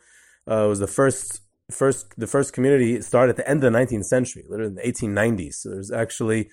uh, 0.49 0.65
it 0.65 0.67
was 0.67 0.79
the 0.79 0.87
first 0.87 1.41
first 1.71 2.13
the 2.17 2.27
first 2.27 2.53
community 2.53 3.01
started 3.01 3.31
at 3.31 3.37
the 3.37 3.49
end 3.49 3.63
of 3.63 3.71
the 3.71 3.77
19th 3.79 4.05
century, 4.05 4.43
literally 4.47 4.71
in 4.71 4.75
the 4.75 4.81
1890s. 4.81 5.55
So 5.55 5.69
there's 5.69 5.91
actually 5.91 6.49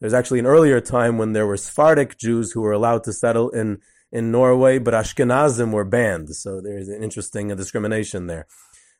there's 0.00 0.14
actually 0.14 0.38
an 0.38 0.46
earlier 0.46 0.80
time 0.80 1.18
when 1.18 1.32
there 1.32 1.46
were 1.46 1.56
Sephardic 1.56 2.18
Jews 2.18 2.52
who 2.52 2.60
were 2.60 2.72
allowed 2.72 3.04
to 3.04 3.12
settle 3.12 3.50
in 3.50 3.78
in 4.10 4.30
Norway, 4.30 4.78
but 4.78 4.94
Ashkenazim 4.94 5.72
were 5.72 5.84
banned. 5.84 6.34
So 6.34 6.60
there's 6.60 6.88
an 6.88 7.02
interesting 7.02 7.48
discrimination 7.48 8.26
there. 8.26 8.46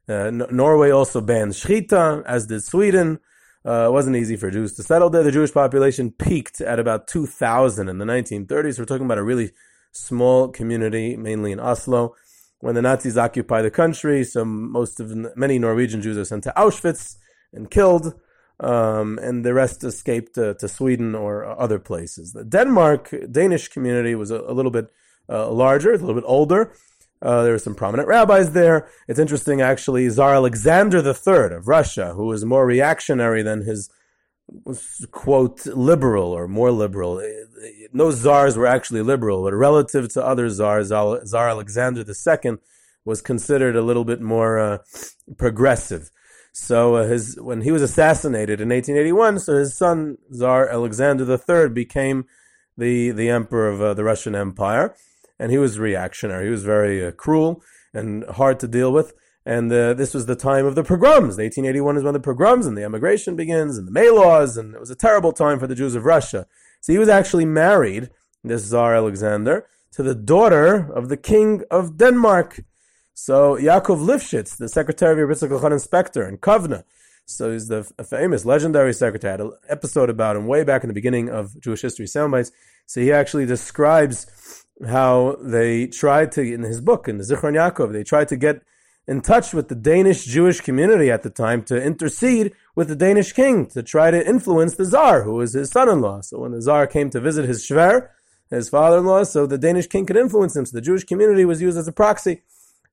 Uh, 0.09 0.31
Norway 0.31 0.91
also 0.91 1.21
banned 1.21 1.53
Shechita, 1.53 2.25
as 2.27 2.47
did 2.47 2.63
Sweden. 2.63 3.19
Uh, 3.67 3.89
it 3.89 3.93
wasn't 3.93 4.17
easy 4.17 4.37
for 4.37 4.51
Jews 4.51 4.75
to 4.75 4.83
settle 4.83 5.11
there. 5.11 5.23
The 5.23 5.33
Jewish 5.33 5.53
population 5.53 6.13
peaked 6.13 6.61
at 6.61 6.79
about 6.79 7.09
2,000 7.09 7.89
in 7.89 7.99
the 7.99 8.05
1930s. 8.05 8.79
We're 8.79 8.85
talking 8.85 9.05
about 9.05 9.19
a 9.19 9.23
really 9.23 9.51
small 9.93 10.49
community, 10.49 11.17
mainly 11.17 11.53
in 11.53 11.61
Oslo. 11.61 12.15
When 12.61 12.75
the 12.75 12.83
Nazis 12.83 13.19
occupy 13.19 13.63
the 13.63 13.71
country, 13.71 14.25
so 14.25 14.45
most 14.45 15.01
of 15.01 15.37
many 15.37 15.59
Norwegian 15.59 16.03
Jews 16.03 16.17
are 16.17 16.25
sent 16.25 16.45
to 16.45 16.53
Auschwitz 16.57 17.17
and 17.53 17.71
killed, 17.71 18.15
um, 18.61 19.19
and 19.19 19.45
the 19.45 19.55
rest 19.55 19.85
escaped 19.85 20.35
to, 20.35 20.55
to 20.55 20.69
Sweden 20.69 21.15
or 21.15 21.45
other 21.45 21.79
places. 21.79 22.33
The 22.33 22.45
Denmark 22.45 23.15
Danish 23.31 23.69
community 23.69 24.15
was 24.15 24.31
a, 24.31 24.41
a 24.41 24.53
little 24.53 24.71
bit 24.71 24.91
uh, 25.29 25.51
larger, 25.51 25.93
a 25.93 25.99
little 25.99 26.15
bit 26.15 26.25
older. 26.27 26.73
Uh, 27.21 27.43
there 27.43 27.53
were 27.53 27.59
some 27.59 27.75
prominent 27.75 28.09
rabbis 28.09 28.53
there. 28.53 28.89
It's 29.09 29.19
interesting, 29.19 29.61
actually, 29.61 30.09
Tsar 30.09 30.35
Alexander 30.35 30.99
III 30.99 31.57
of 31.57 31.69
Russia, 31.69 32.15
who 32.15 32.27
was 32.27 32.45
more 32.45 32.65
reactionary 32.65 33.43
than 33.43 33.63
his 33.63 33.91
quote 35.11 35.67
liberal 35.67 36.33
or 36.33 36.49
more 36.49 36.71
liberal. 36.71 37.23
No 37.93 38.11
czars 38.11 38.57
were 38.57 38.67
actually 38.67 39.03
liberal, 39.03 39.43
but 39.43 39.53
relative 39.53 40.13
to 40.13 40.25
other 40.25 40.49
czars, 40.49 40.89
Tsar 40.89 41.49
Alexander 41.49 42.05
II 42.07 42.57
was 43.05 43.21
considered 43.21 43.75
a 43.75 43.83
little 43.83 44.05
bit 44.05 44.21
more 44.21 44.59
uh, 44.59 44.79
progressive. 45.37 46.11
So 46.53 46.97
uh, 46.97 47.07
his 47.07 47.39
when 47.41 47.63
he 47.63 47.71
was 47.71 47.83
assassinated 47.83 48.61
in 48.61 48.69
1881, 48.71 49.41
so 49.41 49.57
his 49.57 49.77
son 49.77 50.19
Tsar 50.33 50.69
Alexander 50.69 51.25
III 51.25 51.69
became 51.69 52.25
the 52.77 53.11
the 53.11 53.29
emperor 53.29 53.69
of 53.69 53.81
uh, 53.81 53.95
the 53.95 54.05
Russian 54.05 54.35
Empire, 54.35 54.95
and 55.39 55.51
he 55.51 55.59
was 55.59 55.79
reactionary. 55.79 56.47
He 56.47 56.51
was 56.51 56.65
very 56.65 57.05
uh, 57.05 57.13
cruel 57.13 57.63
and 57.95 58.25
hard 58.25 58.61
to 58.61 58.69
deal 58.69 58.93
with. 58.93 59.13
And 59.47 59.73
uh, 59.73 59.95
this 59.95 60.13
was 60.13 60.27
the 60.27 60.37
time 60.37 60.67
of 60.67 60.75
the 60.75 60.85
pogroms. 60.85 61.39
1881 61.39 61.97
is 61.97 62.03
when 62.03 62.13
the 62.13 62.21
pogroms 62.21 62.67
and 62.67 62.77
the 62.77 62.85
emigration 62.85 63.35
begins 63.35 63.79
and 63.79 63.89
the 63.89 63.93
May 63.93 64.11
laws, 64.11 64.59
and 64.59 64.75
it 64.75 64.81
was 64.81 64.91
a 64.91 64.95
terrible 64.95 65.33
time 65.33 65.59
for 65.59 65.67
the 65.67 65.75
Jews 65.75 65.95
of 65.95 66.05
Russia. 66.05 66.47
So 66.83 66.93
he 66.93 66.99
was 66.99 67.09
actually 67.09 67.47
married, 67.47 68.11
this 68.45 68.69
Tsar 68.69 68.95
Alexander, 68.95 69.67
to 69.93 70.03
the 70.03 70.15
daughter 70.15 70.93
of 70.93 71.09
the 71.09 71.17
king 71.17 71.63
of 71.71 71.97
Denmark. 71.97 72.61
So 73.21 73.57
Yaakov 73.57 73.99
Lifshitz, 73.99 74.57
the 74.57 74.69
secretary 74.69 75.21
of 75.25 75.29
Yitzhak 75.29 75.49
Elchanan 75.49 75.85
Spektor 75.85 76.27
in 76.29 76.39
Kovna, 76.39 76.85
so 77.27 77.51
he's 77.51 77.67
the 77.67 77.83
famous, 78.09 78.45
legendary 78.45 78.95
secretary. 78.95 79.31
I 79.31 79.33
had 79.33 79.41
an 79.41 79.53
episode 79.69 80.09
about 80.09 80.37
him 80.37 80.47
way 80.47 80.63
back 80.63 80.85
in 80.85 80.89
the 80.89 80.95
beginning 80.95 81.29
of 81.29 81.61
Jewish 81.61 81.83
History 81.83 82.07
Soundbites. 82.07 82.53
So 82.87 83.01
he 83.01 83.11
actually 83.11 83.45
describes 83.45 84.65
how 84.87 85.37
they 85.43 85.89
tried 85.89 86.31
to, 86.33 86.43
in 86.43 86.63
his 86.63 86.81
book, 86.81 87.09
in 87.09 87.19
the 87.19 87.25
Zichron 87.25 87.55
Yaakov, 87.55 87.93
they 87.93 88.05
tried 88.05 88.29
to 88.29 88.37
get 88.37 88.63
in 89.09 89.21
touch 89.21 89.53
with 89.53 89.67
the 89.67 89.75
Danish 89.75 90.25
Jewish 90.25 90.61
community 90.61 91.11
at 91.11 91.25
the 91.25 91.31
time 91.31 91.65
to 91.65 91.83
intercede 91.83 92.53
with 92.77 92.87
the 92.87 92.97
Danish 92.97 93.33
king 93.33 93.67
to 93.67 93.83
try 93.83 94.13
to 94.13 94.27
influence 94.27 94.77
the 94.77 94.85
Tsar, 94.85 95.25
who 95.25 95.33
was 95.33 95.55
his 95.55 95.73
son-in-law. 95.73 96.21
So 96.21 96.39
when 96.39 96.53
the 96.53 96.61
Tsar 96.61 96.87
came 96.87 97.11
to 97.11 97.21
visit 97.21 97.47
his 97.47 97.67
Shver, 97.67 98.11
his 98.49 98.69
father-in-law, 98.69 99.25
so 99.25 99.45
the 99.45 99.59
Danish 99.59 99.89
king 99.89 100.07
could 100.07 100.17
influence 100.17 100.55
him. 100.55 100.65
So 100.65 100.77
the 100.77 100.83
Jewish 100.83 101.03
community 101.03 101.45
was 101.45 101.61
used 101.61 101.77
as 101.77 101.89
a 101.89 101.93
proxy. 101.93 102.43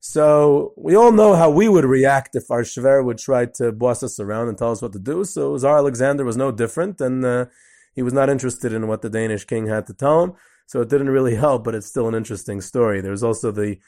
So 0.08 0.72
we 0.76 0.94
all 0.94 1.10
know 1.10 1.34
how 1.34 1.50
we 1.50 1.68
would 1.68 1.84
react 1.84 2.36
if 2.36 2.48
our 2.48 2.62
Shver 2.62 3.04
would 3.04 3.18
try 3.18 3.46
to 3.56 3.72
boss 3.72 4.04
us 4.04 4.20
around 4.20 4.48
and 4.48 4.56
tell 4.56 4.70
us 4.70 4.80
what 4.80 4.92
to 4.92 5.00
do. 5.00 5.24
So 5.24 5.58
Tsar 5.58 5.78
Alexander 5.78 6.24
was 6.24 6.36
no 6.36 6.52
different, 6.52 7.00
and 7.00 7.24
uh, 7.24 7.46
he 7.92 8.02
was 8.02 8.12
not 8.12 8.30
interested 8.30 8.72
in 8.72 8.86
what 8.86 9.02
the 9.02 9.10
Danish 9.10 9.44
king 9.44 9.66
had 9.66 9.84
to 9.88 9.92
tell 9.92 10.22
him. 10.22 10.34
So 10.66 10.80
it 10.80 10.88
didn't 10.88 11.10
really 11.10 11.34
help, 11.46 11.64
but 11.64 11.74
it's 11.74 11.88
still 11.88 12.06
an 12.06 12.14
interesting 12.14 12.60
story. 12.60 13.00
There's 13.00 13.24
also 13.24 13.50
the 13.50 13.78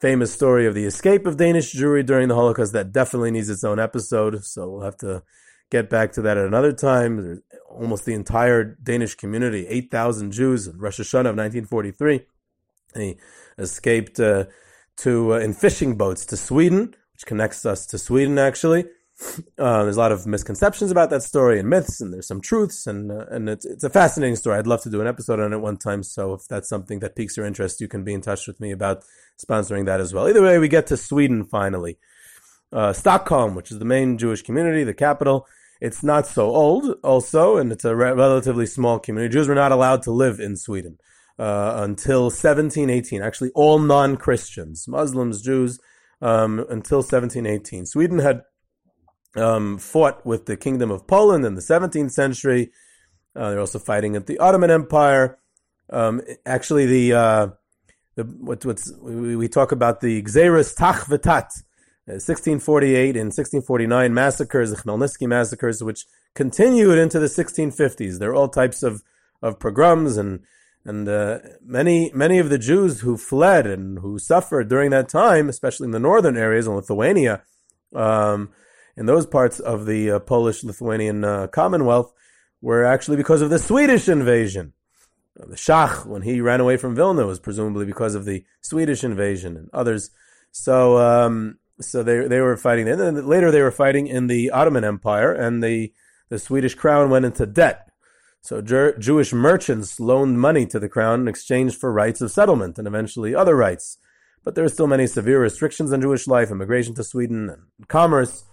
famous 0.00 0.32
story 0.32 0.66
of 0.66 0.74
the 0.74 0.86
escape 0.86 1.26
of 1.26 1.36
Danish 1.36 1.74
Jewry 1.74 2.04
during 2.04 2.28
the 2.28 2.34
Holocaust 2.34 2.72
that 2.72 2.92
definitely 2.92 3.30
needs 3.30 3.50
its 3.50 3.62
own 3.62 3.78
episode. 3.78 4.42
So 4.44 4.70
we'll 4.70 4.84
have 4.84 4.96
to 4.98 5.22
get 5.70 5.90
back 5.90 6.12
to 6.12 6.22
that 6.22 6.38
at 6.38 6.46
another 6.46 6.72
time. 6.72 7.22
There's 7.22 7.40
almost 7.68 8.06
the 8.06 8.14
entire 8.14 8.64
Danish 8.64 9.16
community, 9.16 9.66
8,000 9.66 10.32
Jews 10.32 10.66
in 10.66 10.78
Rosh 10.78 10.98
Hashanah 10.98 11.30
of 11.30 11.36
1943. 11.36 12.22
They 12.94 13.18
escaped 13.58 14.18
uh, 14.18 14.46
to 14.98 15.34
uh, 15.34 15.38
in 15.38 15.54
fishing 15.54 15.96
boats 15.96 16.26
to 16.26 16.36
Sweden, 16.36 16.94
which 17.12 17.26
connects 17.26 17.64
us 17.64 17.86
to 17.86 17.98
Sweden 17.98 18.38
actually. 18.38 18.86
Uh, 19.58 19.82
there's 19.82 19.96
a 19.96 20.00
lot 20.00 20.12
of 20.12 20.28
misconceptions 20.28 20.92
about 20.92 21.10
that 21.10 21.24
story 21.24 21.58
and 21.58 21.68
myths, 21.68 22.00
and 22.00 22.12
there's 22.12 22.28
some 22.28 22.40
truths, 22.40 22.86
and 22.86 23.10
uh, 23.10 23.26
and 23.30 23.48
it's 23.48 23.64
it's 23.64 23.82
a 23.82 23.90
fascinating 23.90 24.36
story. 24.36 24.56
I'd 24.56 24.66
love 24.68 24.82
to 24.82 24.90
do 24.90 25.00
an 25.00 25.08
episode 25.08 25.40
on 25.40 25.52
it 25.52 25.58
one 25.58 25.76
time. 25.76 26.04
So 26.04 26.34
if 26.34 26.46
that's 26.48 26.68
something 26.68 27.00
that 27.00 27.16
piques 27.16 27.36
your 27.36 27.46
interest, 27.46 27.80
you 27.80 27.88
can 27.88 28.04
be 28.04 28.14
in 28.14 28.20
touch 28.20 28.46
with 28.46 28.60
me 28.60 28.70
about 28.70 29.02
sponsoring 29.44 29.86
that 29.86 30.00
as 30.00 30.14
well. 30.14 30.28
Either 30.28 30.42
way, 30.42 30.58
we 30.58 30.68
get 30.68 30.86
to 30.88 30.96
Sweden 30.96 31.44
finally. 31.44 31.98
Uh, 32.72 32.92
Stockholm, 32.92 33.54
which 33.54 33.72
is 33.72 33.78
the 33.78 33.84
main 33.84 34.18
Jewish 34.18 34.42
community, 34.42 34.84
the 34.84 34.94
capital. 34.94 35.46
It's 35.80 36.02
not 36.02 36.26
so 36.26 36.50
old, 36.50 36.96
also, 37.02 37.56
and 37.56 37.72
it's 37.72 37.84
a 37.84 37.96
re- 37.96 38.12
relatively 38.12 38.66
small 38.66 38.98
community. 38.98 39.32
Jews 39.32 39.48
were 39.48 39.54
not 39.54 39.72
allowed 39.72 40.02
to 40.02 40.10
live 40.10 40.38
in 40.38 40.56
Sweden 40.56 40.98
uh, 41.38 41.74
until 41.76 42.24
1718. 42.24 43.22
Actually, 43.22 43.50
all 43.54 43.78
non-Christians, 43.78 44.88
Muslims, 44.88 45.42
Jews, 45.42 45.78
um, 46.20 46.60
until 46.70 46.98
1718. 46.98 47.86
Sweden 47.86 48.18
had 48.18 48.42
um, 49.36 49.78
fought 49.78 50.24
with 50.26 50.46
the 50.46 50.56
Kingdom 50.56 50.90
of 50.90 51.06
Poland 51.06 51.44
in 51.44 51.54
the 51.54 51.60
17th 51.60 52.12
century. 52.12 52.70
Uh, 53.36 53.50
they're 53.50 53.60
also 53.60 53.78
fighting 53.78 54.16
at 54.16 54.26
the 54.26 54.38
Ottoman 54.38 54.70
Empire. 54.70 55.38
Um, 55.90 56.22
actually, 56.44 56.86
the, 56.86 57.12
uh, 57.12 57.48
the 58.16 58.24
what, 58.24 58.64
what's 58.64 58.92
we, 59.00 59.36
we, 59.36 59.48
talk 59.48 59.72
about 59.72 60.00
the 60.00 60.22
Gzeiras 60.22 60.76
Tach 60.76 61.06
V'Tat, 61.06 61.62
1648 62.06 63.16
and 63.16 63.26
1649 63.26 64.12
massacres, 64.12 64.70
the 64.70 64.76
Khmelnytsky 64.76 65.28
massacres, 65.28 65.82
which 65.82 66.04
continued 66.34 66.98
into 66.98 67.18
the 67.18 67.26
1650s. 67.26 68.18
There 68.18 68.30
are 68.30 68.34
all 68.34 68.48
types 68.48 68.82
of, 68.82 69.02
of 69.40 69.58
pogroms 69.58 70.16
and 70.16 70.40
and 70.84 71.08
uh, 71.08 71.38
many 71.62 72.10
many 72.14 72.38
of 72.38 72.50
the 72.50 72.58
Jews 72.58 73.00
who 73.00 73.16
fled 73.16 73.66
and 73.66 73.98
who 73.98 74.18
suffered 74.18 74.68
during 74.68 74.90
that 74.90 75.08
time, 75.08 75.48
especially 75.48 75.86
in 75.86 75.90
the 75.90 75.98
northern 75.98 76.36
areas 76.36 76.66
in 76.66 76.74
Lithuania, 76.74 77.42
um, 77.94 78.50
in 78.96 79.06
those 79.06 79.26
parts 79.26 79.60
of 79.60 79.86
the 79.86 80.12
uh, 80.12 80.18
Polish-Lithuanian 80.20 81.24
uh, 81.24 81.46
Commonwealth, 81.48 82.12
were 82.60 82.84
actually 82.84 83.16
because 83.16 83.42
of 83.42 83.50
the 83.50 83.58
Swedish 83.58 84.08
invasion. 84.08 84.72
The 85.36 85.56
Shach, 85.56 86.04
when 86.04 86.22
he 86.22 86.40
ran 86.40 86.60
away 86.60 86.76
from 86.76 86.96
Vilna, 86.96 87.24
was 87.24 87.38
presumably 87.38 87.86
because 87.86 88.16
of 88.16 88.24
the 88.24 88.44
Swedish 88.60 89.04
invasion 89.04 89.56
and 89.56 89.70
others. 89.72 90.10
So, 90.50 90.98
um, 90.98 91.58
so 91.80 92.02
they 92.02 92.26
they 92.26 92.40
were 92.40 92.56
fighting. 92.56 92.88
And 92.88 93.00
then 93.00 93.26
later 93.26 93.50
they 93.50 93.62
were 93.62 93.70
fighting 93.70 94.08
in 94.08 94.26
the 94.26 94.50
Ottoman 94.50 94.84
Empire, 94.84 95.32
and 95.32 95.62
the 95.62 95.92
the 96.28 96.38
Swedish 96.38 96.74
crown 96.74 97.10
went 97.10 97.24
into 97.24 97.46
debt 97.46 97.87
so 98.40 98.60
Jer- 98.62 98.96
Jewish 98.98 99.32
merchants 99.32 100.00
loaned 100.00 100.40
money 100.40 100.66
to 100.66 100.78
the 100.78 100.88
crown 100.88 101.22
in 101.22 101.28
exchange 101.28 101.76
for 101.76 101.92
rights 101.92 102.20
of 102.20 102.30
settlement 102.30 102.78
and 102.78 102.86
eventually 102.86 103.34
other 103.34 103.56
rights. 103.56 103.98
But 104.44 104.54
there 104.54 104.64
are 104.64 104.70
still 104.70 104.86
many 104.86 105.06
severe 105.06 105.40
restrictions 105.42 105.92
on 105.92 106.00
Jewish 106.00 106.26
life, 106.26 106.50
immigration 106.50 106.94
to 106.94 107.04
Sweden, 107.04 107.50
and 107.50 107.88
commerce, 107.88 108.44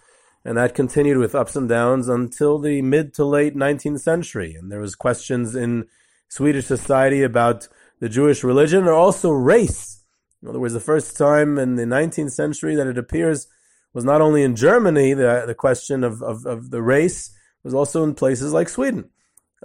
and 0.43 0.57
that 0.57 0.75
continued 0.75 1.17
with 1.17 1.35
ups 1.35 1.55
and 1.55 1.69
downs 1.69 2.09
until 2.09 2.59
the 2.59 2.81
mid 2.81 3.13
to 3.15 3.25
late 3.25 3.55
19th 3.55 4.01
century. 4.01 4.55
And 4.55 4.71
there 4.71 4.81
was 4.81 4.95
questions 4.95 5.55
in 5.55 5.87
Swedish 6.27 6.65
society 6.65 7.23
about 7.23 7.67
the 7.99 8.09
Jewish 8.09 8.43
religion 8.43 8.85
or 8.85 8.93
also 8.93 9.31
race. 9.31 10.03
In 10.41 10.49
other 10.49 10.59
words, 10.59 10.73
the 10.73 10.79
first 10.79 11.17
time 11.17 11.57
in 11.57 11.75
the 11.75 11.85
19th 11.85 12.31
century 12.31 12.75
that 12.75 12.87
it 12.87 12.97
appears 12.97 13.47
was 13.93 14.03
not 14.03 14.21
only 14.21 14.43
in 14.43 14.55
Germany, 14.55 15.13
the, 15.13 15.45
the 15.47 15.55
question 15.55 16.03
of, 16.03 16.21
of, 16.21 16.45
of 16.45 16.69
the 16.69 16.81
race 16.81 17.31
was 17.63 17.73
also 17.73 18.03
in 18.03 18.13
places 18.13 18.51
like 18.51 18.69
Sweden. 18.69 19.09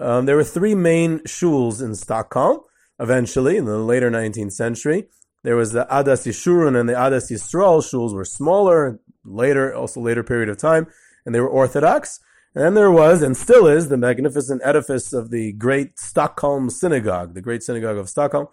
Um, 0.01 0.27
there 0.27 0.37
were 0.37 0.45
three 0.45 0.75
main 0.75 1.21
shuls 1.21 1.83
in 1.83 1.95
Stockholm. 1.95 2.61
Eventually, 2.99 3.57
in 3.57 3.65
the 3.67 3.79
later 3.79 4.11
19th 4.11 4.53
century, 4.53 5.09
there 5.43 5.57
was 5.57 5.73
the 5.73 5.87
Adas 5.91 6.27
Yeshurun 6.27 6.79
and 6.79 6.89
the 6.89 6.95
Adas 6.95 7.31
Yisrael 7.31 7.83
shuls 7.83 8.15
were 8.15 8.25
smaller. 8.25 9.01
Later, 9.23 9.75
also 9.75 10.01
later 10.01 10.23
period 10.23 10.49
of 10.49 10.57
time, 10.57 10.87
and 11.27 11.35
they 11.35 11.41
were 11.41 11.49
Orthodox. 11.49 12.21
And 12.55 12.65
then 12.65 12.75
there 12.75 12.91
was, 12.91 13.23
and 13.23 13.37
still 13.37 13.67
is, 13.67 13.91
the 13.91 13.99
magnificent 13.99 14.63
edifice 14.65 15.13
of 15.13 15.31
the 15.31 15.53
great 15.53 15.99
Stockholm 15.99 16.71
Synagogue, 16.71 17.35
the 17.35 17.43
great 17.43 17.63
synagogue 17.63 17.99
of 17.99 18.09
Stockholm, 18.09 18.49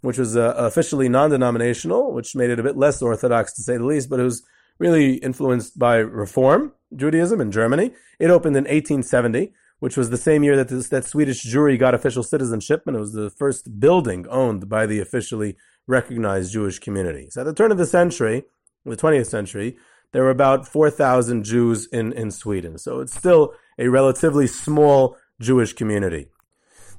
which 0.00 0.18
was 0.18 0.36
uh, 0.36 0.54
officially 0.56 1.08
non-denominational, 1.08 2.12
which 2.12 2.34
made 2.34 2.50
it 2.50 2.58
a 2.58 2.64
bit 2.64 2.76
less 2.76 3.00
orthodox 3.00 3.52
to 3.54 3.62
say 3.62 3.76
the 3.76 3.86
least, 3.86 4.10
but 4.10 4.18
it 4.18 4.24
was 4.24 4.42
really 4.78 5.14
influenced 5.14 5.78
by 5.78 5.96
Reform 5.96 6.72
Judaism 6.94 7.40
in 7.40 7.52
Germany. 7.52 7.92
It 8.18 8.30
opened 8.30 8.56
in 8.56 8.64
1870 8.64 9.52
which 9.80 9.96
was 9.96 10.10
the 10.10 10.16
same 10.16 10.42
year 10.42 10.56
that 10.56 10.68
this, 10.68 10.88
that 10.88 11.04
Swedish 11.04 11.44
Jewry 11.44 11.78
got 11.78 11.94
official 11.94 12.22
citizenship, 12.22 12.82
and 12.86 12.96
it 12.96 13.00
was 13.00 13.12
the 13.12 13.30
first 13.30 13.80
building 13.80 14.26
owned 14.28 14.68
by 14.68 14.86
the 14.86 15.00
officially 15.00 15.56
recognized 15.86 16.52
Jewish 16.52 16.78
community. 16.78 17.28
So 17.30 17.42
at 17.42 17.44
the 17.44 17.54
turn 17.54 17.72
of 17.72 17.78
the 17.78 17.86
century, 17.86 18.44
the 18.84 18.96
20th 18.96 19.26
century, 19.26 19.76
there 20.12 20.22
were 20.22 20.30
about 20.30 20.66
4,000 20.66 21.44
Jews 21.44 21.86
in, 21.92 22.12
in 22.12 22.30
Sweden. 22.30 22.78
So 22.78 23.00
it's 23.00 23.14
still 23.14 23.52
a 23.78 23.88
relatively 23.88 24.46
small 24.46 25.16
Jewish 25.40 25.72
community. 25.74 26.28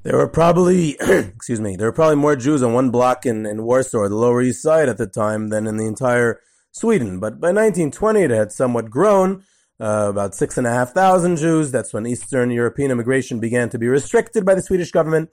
There 0.03 0.15
were 0.15 0.27
probably, 0.27 0.91
excuse 1.01 1.59
me, 1.59 1.75
there 1.75 1.87
were 1.87 1.93
probably 1.93 2.15
more 2.15 2.35
Jews 2.35 2.63
on 2.63 2.73
one 2.73 2.89
block 2.89 3.25
in, 3.25 3.45
in 3.45 3.63
Warsaw, 3.63 4.07
the 4.07 4.15
Lower 4.15 4.41
East 4.41 4.61
Side 4.61 4.87
at 4.87 4.97
the 4.97 5.07
time, 5.07 5.49
than 5.49 5.67
in 5.67 5.77
the 5.77 5.87
entire 5.87 6.39
Sweden. 6.71 7.19
But 7.19 7.41
by 7.41 7.47
1920, 7.47 8.21
it 8.21 8.29
had 8.29 8.51
somewhat 8.51 8.89
grown 8.89 9.43
uh, 9.79 10.07
about 10.09 10.35
six 10.35 10.57
and 10.57 10.67
a 10.67 10.71
half 10.71 10.91
thousand 10.93 11.37
Jews. 11.37 11.71
That's 11.71 11.93
when 11.93 12.05
Eastern 12.05 12.51
European 12.51 12.91
immigration 12.91 13.39
began 13.39 13.69
to 13.69 13.79
be 13.79 13.87
restricted 13.87 14.45
by 14.45 14.55
the 14.55 14.61
Swedish 14.61 14.91
government. 14.91 15.29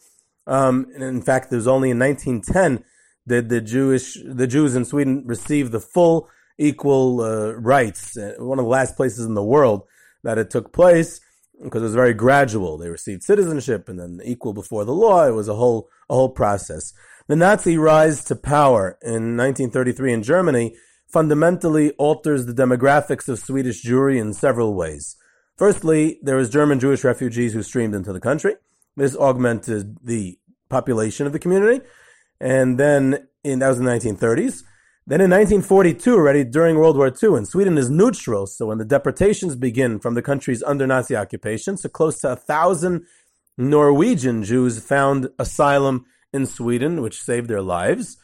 Um, 0.47 0.87
and 0.95 1.03
in 1.03 1.23
fact, 1.23 1.53
it 1.53 1.57
was 1.57 1.67
only 1.67 1.91
in 1.91 1.99
1910 1.99 2.85
did 3.27 3.49
the 3.49 3.61
Jewish 3.61 4.17
the 4.25 4.47
Jews 4.47 4.77
in 4.77 4.85
Sweden 4.85 5.25
receive 5.27 5.71
the 5.71 5.81
full 5.81 6.29
equal 6.59 7.21
uh, 7.21 7.53
rights. 7.53 8.17
Uh, 8.17 8.35
one 8.39 8.59
of 8.59 8.65
the 8.65 8.71
last 8.71 8.97
places 8.97 9.27
in 9.27 9.35
the 9.35 9.43
world 9.43 9.83
that 10.23 10.39
it 10.39 10.51
took 10.51 10.73
place 10.73 11.21
because 11.63 11.83
it 11.83 11.87
was 11.87 11.95
very 11.95 12.15
gradual. 12.15 12.79
They 12.79 12.89
received 12.89 13.23
citizenship 13.23 13.89
and 13.89 13.99
then 13.99 14.21
equal 14.25 14.53
before 14.53 14.85
the 14.85 14.95
law. 14.95 15.27
It 15.27 15.33
was 15.33 15.49
a 15.49 15.55
whole 15.55 15.89
a 16.09 16.15
whole 16.15 16.31
process. 16.31 16.93
The 17.27 17.37
Nazi 17.37 17.77
rise 17.77 18.25
to 18.27 18.37
power 18.37 18.99
in 19.03 19.37
1933 19.37 20.13
in 20.13 20.23
Germany 20.23 20.77
fundamentally 21.17 21.93
alters 21.93 22.45
the 22.45 22.53
demographics 22.53 23.27
of 23.27 23.39
Swedish 23.39 23.83
Jewry 23.83 24.21
in 24.21 24.35
several 24.35 24.75
ways. 24.75 25.17
Firstly, 25.57 26.19
there 26.21 26.37
was 26.37 26.51
German 26.51 26.79
Jewish 26.79 27.05
refugees 27.05 27.55
who 27.55 27.63
streamed 27.63 27.95
into 27.95 28.13
the 28.13 28.21
country. 28.21 28.57
This 28.99 29.17
augmented 29.17 29.97
the 30.05 30.39
population 30.69 31.27
of 31.27 31.33
the 31.33 31.39
community. 31.39 31.83
And 32.39 32.79
then 32.79 33.29
in, 33.43 33.61
that 33.61 33.69
was 33.69 33.79
the 33.79 33.85
1930s. 33.85 34.63
Then 35.07 35.23
in 35.23 35.31
1942, 35.31 36.15
already 36.15 36.45
during 36.45 36.77
World 36.77 36.99
War 36.99 37.09
II, 37.09 37.39
and 37.39 37.49
Sweden 37.49 37.79
is 37.79 37.89
neutral, 37.89 38.47
so 38.47 38.67
when 38.67 38.77
the 38.77 38.85
deportations 38.85 39.57
begin 39.57 39.99
from 39.99 40.13
the 40.13 40.21
countries 40.21 40.63
under 40.65 40.87
Nazi 40.87 41.17
occupation, 41.17 41.79
so 41.79 41.89
close 41.89 42.21
to 42.21 42.33
a 42.33 42.37
thousand 42.37 43.07
Norwegian 43.57 44.43
Jews 44.43 44.81
found 44.81 45.31
asylum 45.39 46.05
in 46.35 46.45
Sweden, 46.45 47.01
which 47.01 47.23
saved 47.23 47.49
their 47.49 47.63
lives. 47.63 48.19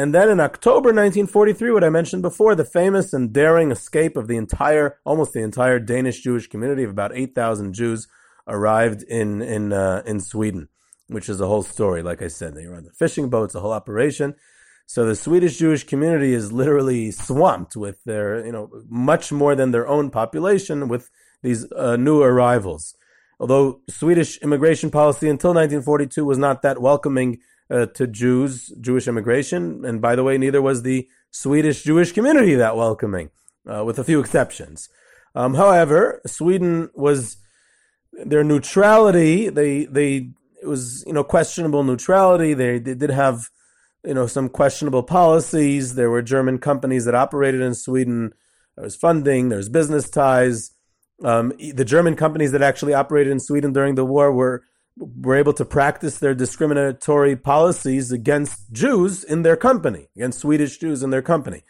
And 0.00 0.14
then 0.14 0.30
in 0.30 0.40
October 0.40 0.94
1943, 0.94 1.72
what 1.72 1.84
I 1.84 1.90
mentioned 1.90 2.22
before, 2.22 2.54
the 2.54 2.64
famous 2.64 3.12
and 3.12 3.34
daring 3.34 3.70
escape 3.70 4.16
of 4.16 4.28
the 4.28 4.38
entire, 4.38 4.98
almost 5.04 5.34
the 5.34 5.42
entire 5.42 5.78
Danish 5.78 6.22
Jewish 6.22 6.46
community 6.46 6.84
of 6.84 6.90
about 6.90 7.14
8,000 7.14 7.74
Jews 7.74 8.08
arrived 8.48 9.02
in, 9.02 9.42
in, 9.42 9.74
uh, 9.74 10.02
in 10.06 10.20
Sweden, 10.20 10.70
which 11.08 11.28
is 11.28 11.38
a 11.38 11.46
whole 11.46 11.62
story. 11.62 12.02
Like 12.02 12.22
I 12.22 12.28
said, 12.28 12.54
they 12.54 12.66
were 12.66 12.76
on 12.76 12.84
the 12.84 12.92
fishing 12.92 13.28
boats, 13.28 13.54
a 13.54 13.60
whole 13.60 13.72
operation. 13.72 14.36
So 14.86 15.04
the 15.04 15.14
Swedish 15.14 15.58
Jewish 15.58 15.84
community 15.84 16.32
is 16.32 16.50
literally 16.50 17.10
swamped 17.10 17.76
with 17.76 18.02
their, 18.04 18.42
you 18.46 18.52
know, 18.52 18.70
much 18.88 19.30
more 19.30 19.54
than 19.54 19.70
their 19.70 19.86
own 19.86 20.08
population 20.08 20.88
with 20.88 21.10
these 21.42 21.70
uh, 21.72 21.96
new 21.96 22.22
arrivals. 22.22 22.94
Although 23.38 23.82
Swedish 23.90 24.38
immigration 24.38 24.90
policy 24.90 25.28
until 25.28 25.50
1942 25.50 26.24
was 26.24 26.38
not 26.38 26.62
that 26.62 26.80
welcoming 26.80 27.40
uh, 27.70 27.86
to 27.86 28.06
Jews, 28.06 28.72
Jewish 28.80 29.06
immigration, 29.06 29.84
and 29.84 30.00
by 30.00 30.16
the 30.16 30.24
way, 30.24 30.38
neither 30.38 30.60
was 30.60 30.82
the 30.82 31.08
Swedish 31.30 31.82
Jewish 31.82 32.12
community 32.12 32.54
that 32.54 32.76
welcoming, 32.76 33.30
uh, 33.66 33.84
with 33.84 33.98
a 33.98 34.04
few 34.04 34.20
exceptions. 34.20 34.88
Um, 35.34 35.54
however, 35.54 36.20
Sweden 36.26 36.90
was 36.94 37.36
their 38.12 38.42
neutrality. 38.42 39.48
They 39.48 39.84
they 39.84 40.30
it 40.62 40.66
was 40.66 41.04
you 41.06 41.12
know 41.12 41.24
questionable 41.24 41.84
neutrality. 41.84 42.54
They 42.54 42.78
they 42.78 42.94
did 42.94 43.10
have 43.10 43.48
you 44.04 44.14
know, 44.14 44.26
some 44.26 44.48
questionable 44.48 45.02
policies. 45.02 45.94
There 45.94 46.10
were 46.10 46.22
German 46.22 46.58
companies 46.58 47.04
that 47.04 47.14
operated 47.14 47.60
in 47.60 47.74
Sweden. 47.74 48.32
There 48.76 48.84
was 48.84 48.96
funding. 48.96 49.48
There's 49.48 49.68
business 49.68 50.08
ties. 50.08 50.72
Um, 51.22 51.52
the 51.58 51.84
German 51.84 52.16
companies 52.16 52.52
that 52.52 52.62
actually 52.62 52.94
operated 52.94 53.30
in 53.30 53.40
Sweden 53.40 53.72
during 53.72 53.94
the 53.94 54.04
war 54.04 54.32
were 54.32 54.62
were 54.96 55.36
able 55.36 55.52
to 55.54 55.64
practice 55.64 56.18
their 56.18 56.34
discriminatory 56.34 57.36
policies 57.36 58.12
against 58.12 58.72
Jews 58.72 59.24
in 59.24 59.42
their 59.42 59.56
company, 59.56 60.08
against 60.16 60.40
Swedish 60.40 60.78
Jews 60.78 61.02
in 61.02 61.10
their 61.10 61.22
company. 61.22 61.62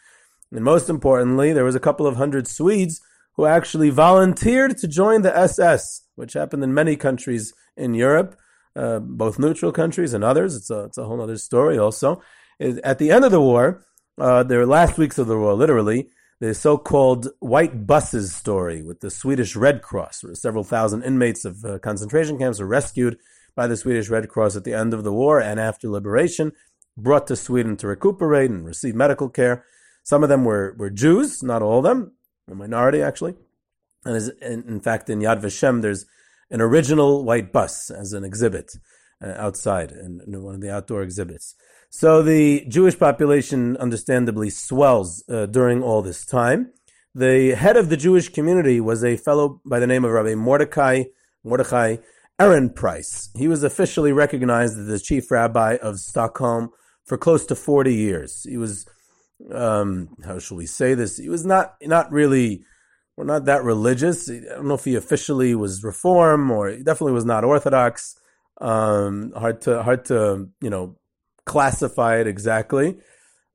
And 0.52 0.64
most 0.64 0.88
importantly, 0.88 1.52
there 1.52 1.64
was 1.64 1.74
a 1.74 1.80
couple 1.80 2.06
of 2.06 2.16
hundred 2.16 2.48
Swedes 2.48 3.00
who 3.34 3.46
actually 3.46 3.90
volunteered 3.90 4.76
to 4.78 4.88
join 4.88 5.22
the 5.22 5.36
SS, 5.36 6.02
which 6.16 6.32
happened 6.32 6.64
in 6.64 6.74
many 6.74 6.96
countries 6.96 7.54
in 7.76 7.94
Europe. 7.94 8.36
Uh, 8.76 9.00
both 9.00 9.38
neutral 9.38 9.72
countries 9.72 10.14
and 10.14 10.22
others. 10.22 10.54
It's 10.54 10.70
a, 10.70 10.84
it's 10.84 10.98
a 10.98 11.04
whole 11.04 11.20
other 11.20 11.36
story 11.36 11.76
also. 11.76 12.22
At 12.60 12.98
the 12.98 13.10
end 13.10 13.24
of 13.24 13.32
the 13.32 13.40
war, 13.40 13.84
uh, 14.16 14.44
the 14.44 14.64
last 14.64 14.96
weeks 14.96 15.18
of 15.18 15.26
the 15.26 15.36
war, 15.36 15.54
literally, 15.54 16.08
the 16.40 16.54
so-called 16.54 17.28
white 17.40 17.86
buses 17.86 18.34
story 18.34 18.82
with 18.82 19.00
the 19.00 19.10
Swedish 19.10 19.54
Red 19.54 19.82
Cross, 19.82 20.24
where 20.24 20.34
several 20.34 20.64
thousand 20.64 21.02
inmates 21.02 21.44
of 21.44 21.64
uh, 21.64 21.78
concentration 21.78 22.38
camps 22.38 22.58
were 22.58 22.66
rescued 22.66 23.18
by 23.54 23.66
the 23.66 23.76
Swedish 23.76 24.08
Red 24.08 24.28
Cross 24.30 24.56
at 24.56 24.64
the 24.64 24.72
end 24.72 24.94
of 24.94 25.04
the 25.04 25.12
war 25.12 25.40
and 25.40 25.60
after 25.60 25.88
liberation, 25.88 26.52
brought 26.96 27.26
to 27.26 27.36
Sweden 27.36 27.76
to 27.76 27.86
recuperate 27.86 28.50
and 28.50 28.64
receive 28.64 28.94
medical 28.94 29.28
care. 29.28 29.64
Some 30.02 30.22
of 30.22 30.30
them 30.30 30.44
were, 30.44 30.74
were 30.78 30.88
Jews, 30.88 31.42
not 31.42 31.62
all 31.62 31.78
of 31.78 31.84
them, 31.84 32.12
a 32.50 32.54
minority 32.54 33.02
actually. 33.02 33.34
And 34.04 34.32
in, 34.40 34.64
in 34.66 34.80
fact, 34.80 35.10
in 35.10 35.20
Yad 35.20 35.42
Vashem, 35.42 35.82
there's 35.82 36.06
an 36.50 36.62
original 36.62 37.22
white 37.22 37.52
bus 37.52 37.90
as 37.90 38.14
an 38.14 38.24
exhibit 38.24 38.76
uh, 39.22 39.34
outside 39.36 39.92
in, 39.92 40.20
in, 40.26 40.42
one 40.42 40.54
of 40.54 40.60
the 40.60 40.72
outdoor 40.72 41.02
exhibits. 41.02 41.54
So 41.90 42.22
the 42.22 42.64
Jewish 42.68 42.98
population 42.98 43.76
understandably 43.76 44.50
swells 44.50 45.24
uh, 45.28 45.46
during 45.46 45.82
all 45.82 46.02
this 46.02 46.24
time. 46.24 46.72
The 47.14 47.50
head 47.50 47.76
of 47.76 47.88
the 47.88 47.96
Jewish 47.96 48.28
community 48.28 48.80
was 48.80 49.04
a 49.04 49.16
fellow 49.16 49.60
by 49.64 49.80
the 49.80 49.86
name 49.86 50.04
of 50.04 50.12
Rabbi 50.12 50.34
Mordecai 50.34 51.04
Mordecai 51.42 51.96
Ehrenpreis. 52.38 53.36
He 53.36 53.48
was 53.48 53.64
officially 53.64 54.12
recognized 54.12 54.78
as 54.78 54.86
the 54.86 54.98
chief 54.98 55.30
rabbi 55.30 55.76
of 55.82 55.98
Stockholm 55.98 56.70
for 57.04 57.18
close 57.18 57.44
to 57.46 57.54
40 57.54 57.94
years. 57.94 58.44
He 58.48 58.56
was, 58.56 58.86
um, 59.52 60.16
how 60.24 60.38
shall 60.38 60.56
we 60.56 60.66
say 60.66 60.94
this? 60.94 61.16
He 61.16 61.28
was 61.28 61.44
not, 61.44 61.74
not 61.82 62.12
really 62.12 62.62
we're 63.20 63.26
not 63.26 63.44
that 63.44 63.64
religious. 63.64 64.30
I 64.30 64.40
don't 64.40 64.66
know 64.66 64.74
if 64.74 64.84
he 64.86 64.94
officially 64.94 65.54
was 65.54 65.84
Reform 65.84 66.50
or 66.50 66.70
he 66.70 66.82
definitely 66.82 67.12
was 67.12 67.26
not 67.26 67.44
Orthodox. 67.44 68.18
Um, 68.60 69.32
hard 69.32 69.62
to 69.62 69.82
hard 69.82 70.04
to 70.06 70.48
you 70.60 70.70
know 70.70 70.96
classify 71.46 72.20
it 72.20 72.26
exactly. 72.26 72.98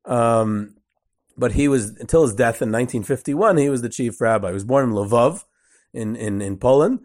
Um, 0.05 0.75
but 1.37 1.51
he 1.53 1.67
was 1.67 1.91
until 1.97 2.23
his 2.23 2.33
death 2.33 2.61
in 2.61 2.71
1951. 2.71 3.57
He 3.57 3.69
was 3.69 3.81
the 3.81 3.89
chief 3.89 4.19
rabbi. 4.19 4.49
He 4.49 4.53
was 4.53 4.63
born 4.63 4.89
in 4.89 4.95
Lvov, 4.95 5.43
in 5.93 6.15
in 6.15 6.41
in 6.41 6.57
Poland, 6.57 6.99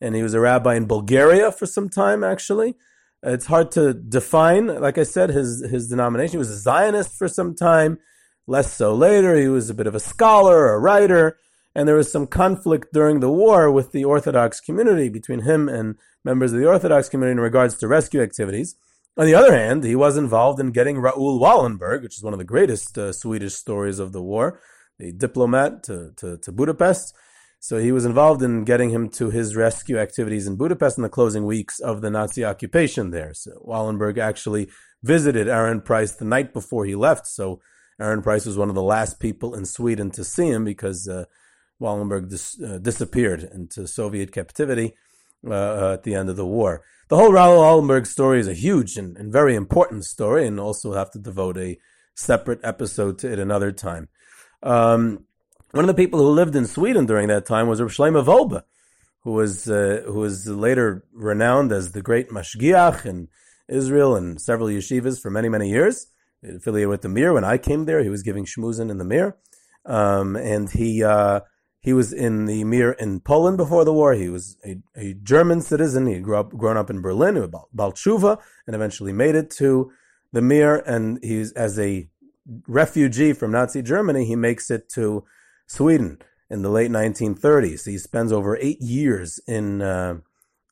and 0.00 0.14
he 0.14 0.22
was 0.22 0.34
a 0.34 0.40
rabbi 0.40 0.74
in 0.74 0.86
Bulgaria 0.86 1.52
for 1.52 1.66
some 1.66 1.88
time. 1.88 2.24
Actually, 2.24 2.74
it's 3.22 3.46
hard 3.46 3.70
to 3.72 3.94
define. 3.94 4.66
Like 4.66 4.98
I 4.98 5.04
said, 5.04 5.30
his 5.30 5.64
his 5.70 5.88
denomination. 5.88 6.32
He 6.32 6.38
was 6.38 6.50
a 6.50 6.58
Zionist 6.58 7.12
for 7.16 7.28
some 7.28 7.54
time. 7.54 7.98
Less 8.46 8.74
so 8.74 8.94
later. 8.94 9.36
He 9.36 9.48
was 9.48 9.70
a 9.70 9.74
bit 9.74 9.86
of 9.86 9.94
a 9.94 10.00
scholar, 10.00 10.74
a 10.74 10.78
writer 10.78 11.38
and 11.74 11.88
there 11.88 11.96
was 11.96 12.10
some 12.10 12.26
conflict 12.26 12.92
during 12.92 13.20
the 13.20 13.30
war 13.30 13.70
with 13.70 13.92
the 13.92 14.04
Orthodox 14.04 14.60
community 14.60 15.08
between 15.08 15.40
him 15.40 15.68
and 15.68 15.96
members 16.24 16.52
of 16.52 16.60
the 16.60 16.66
Orthodox 16.66 17.08
community 17.08 17.32
in 17.32 17.40
regards 17.40 17.76
to 17.78 17.88
rescue 17.88 18.22
activities. 18.22 18.76
On 19.16 19.26
the 19.26 19.34
other 19.34 19.56
hand, 19.56 19.84
he 19.84 19.94
was 19.94 20.16
involved 20.16 20.60
in 20.60 20.72
getting 20.72 20.98
Raoul 20.98 21.40
Wallenberg, 21.40 22.02
which 22.02 22.16
is 22.16 22.22
one 22.22 22.32
of 22.32 22.38
the 22.38 22.44
greatest 22.44 22.98
uh, 22.98 23.12
Swedish 23.12 23.54
stories 23.54 23.98
of 23.98 24.12
the 24.12 24.22
war, 24.22 24.60
a 25.00 25.12
diplomat 25.12 25.82
to, 25.84 26.12
to, 26.16 26.36
to, 26.38 26.52
Budapest. 26.52 27.14
So 27.60 27.78
he 27.78 27.92
was 27.92 28.04
involved 28.04 28.42
in 28.42 28.64
getting 28.64 28.90
him 28.90 29.08
to 29.10 29.30
his 29.30 29.56
rescue 29.56 29.98
activities 29.98 30.46
in 30.46 30.56
Budapest 30.56 30.98
in 30.98 31.02
the 31.02 31.08
closing 31.08 31.46
weeks 31.46 31.80
of 31.80 32.00
the 32.00 32.10
Nazi 32.10 32.44
occupation 32.44 33.10
there. 33.10 33.34
So 33.34 33.52
Wallenberg 33.66 34.18
actually 34.18 34.68
visited 35.02 35.46
Ehrenpreis 35.46 36.18
the 36.18 36.24
night 36.24 36.52
before 36.52 36.84
he 36.84 36.94
left. 36.94 37.26
So 37.26 37.60
Ehrenpreis 38.00 38.46
was 38.46 38.58
one 38.58 38.68
of 38.68 38.74
the 38.74 38.82
last 38.82 39.20
people 39.20 39.54
in 39.54 39.64
Sweden 39.64 40.10
to 40.12 40.24
see 40.24 40.48
him 40.48 40.64
because 40.64 41.08
uh, 41.08 41.24
Wallenberg 41.80 42.30
dis, 42.30 42.60
uh, 42.60 42.78
disappeared 42.78 43.42
into 43.42 43.86
Soviet 43.86 44.32
captivity 44.32 44.94
uh, 45.46 45.52
uh, 45.52 45.90
at 45.94 46.04
the 46.04 46.14
end 46.14 46.30
of 46.30 46.36
the 46.36 46.46
war. 46.46 46.82
The 47.08 47.16
whole 47.16 47.32
Raoul 47.32 47.62
Wallenberg 47.62 48.06
story 48.06 48.40
is 48.40 48.48
a 48.48 48.54
huge 48.54 48.96
and, 48.96 49.16
and, 49.16 49.30
very 49.30 49.54
important 49.54 50.04
story, 50.04 50.46
and 50.46 50.58
also 50.58 50.94
have 50.94 51.10
to 51.10 51.18
devote 51.18 51.58
a 51.58 51.78
separate 52.14 52.60
episode 52.64 53.18
to 53.18 53.30
it 53.30 53.38
another 53.38 53.70
time. 53.70 54.08
Um, 54.62 55.26
one 55.72 55.84
of 55.84 55.88
the 55.88 56.02
people 56.02 56.18
who 56.20 56.30
lived 56.30 56.56
in 56.56 56.66
Sweden 56.66 57.04
during 57.04 57.28
that 57.28 57.44
time 57.44 57.68
was 57.68 57.82
Rav 57.82 57.90
Shlomo 57.90 58.24
Wolbe, 58.24 58.62
who 59.24 59.32
was 59.32 59.68
uh, 59.68 60.02
who 60.06 60.20
was 60.20 60.46
later 60.46 61.04
renowned 61.12 61.72
as 61.72 61.92
the 61.92 62.00
great 62.00 62.30
mashgiach 62.30 63.04
in 63.04 63.28
Israel 63.68 64.16
and 64.16 64.40
several 64.40 64.68
yeshivas 64.68 65.20
for 65.20 65.30
many 65.30 65.48
many 65.48 65.68
years. 65.68 66.06
Affiliated 66.42 66.88
with 66.88 67.02
the 67.02 67.08
Mir. 67.08 67.32
When 67.32 67.44
I 67.44 67.58
came 67.58 67.84
there, 67.84 68.02
he 68.02 68.10
was 68.10 68.22
giving 68.22 68.44
shmuzin 68.44 68.90
in 68.90 68.98
the 68.98 69.04
Mir, 69.04 69.36
um, 69.84 70.36
and 70.36 70.70
he 70.70 71.02
uh, 71.02 71.40
he 71.84 71.92
was 71.92 72.14
in 72.14 72.46
the 72.46 72.64
Mir 72.64 72.92
in 72.92 73.20
Poland 73.20 73.58
before 73.58 73.84
the 73.84 73.92
war. 73.92 74.14
He 74.14 74.30
was 74.30 74.56
a, 74.64 74.78
a 74.96 75.12
German 75.22 75.60
citizen. 75.60 76.06
He 76.06 76.18
grew 76.18 76.38
up, 76.38 76.56
grown 76.56 76.78
up 76.78 76.88
in 76.88 77.02
Berlin, 77.02 77.34
Balchuva, 77.76 78.40
and 78.66 78.74
eventually 78.74 79.12
made 79.12 79.34
it 79.34 79.50
to 79.58 79.92
the 80.32 80.40
Mir. 80.40 80.76
And 80.86 81.22
he's 81.22 81.52
as 81.52 81.78
a 81.78 82.08
refugee 82.66 83.34
from 83.34 83.52
Nazi 83.52 83.82
Germany, 83.82 84.24
he 84.24 84.34
makes 84.34 84.70
it 84.70 84.88
to 84.94 85.24
Sweden 85.66 86.22
in 86.48 86.62
the 86.62 86.70
late 86.70 86.90
1930s. 86.90 87.84
He 87.84 87.98
spends 87.98 88.32
over 88.32 88.56
eight 88.56 88.80
years 88.80 89.38
in 89.46 89.82
uh, 89.82 90.20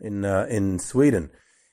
in 0.01 0.25
uh, 0.25 0.47
in 0.49 0.79
Sweden. 0.79 1.29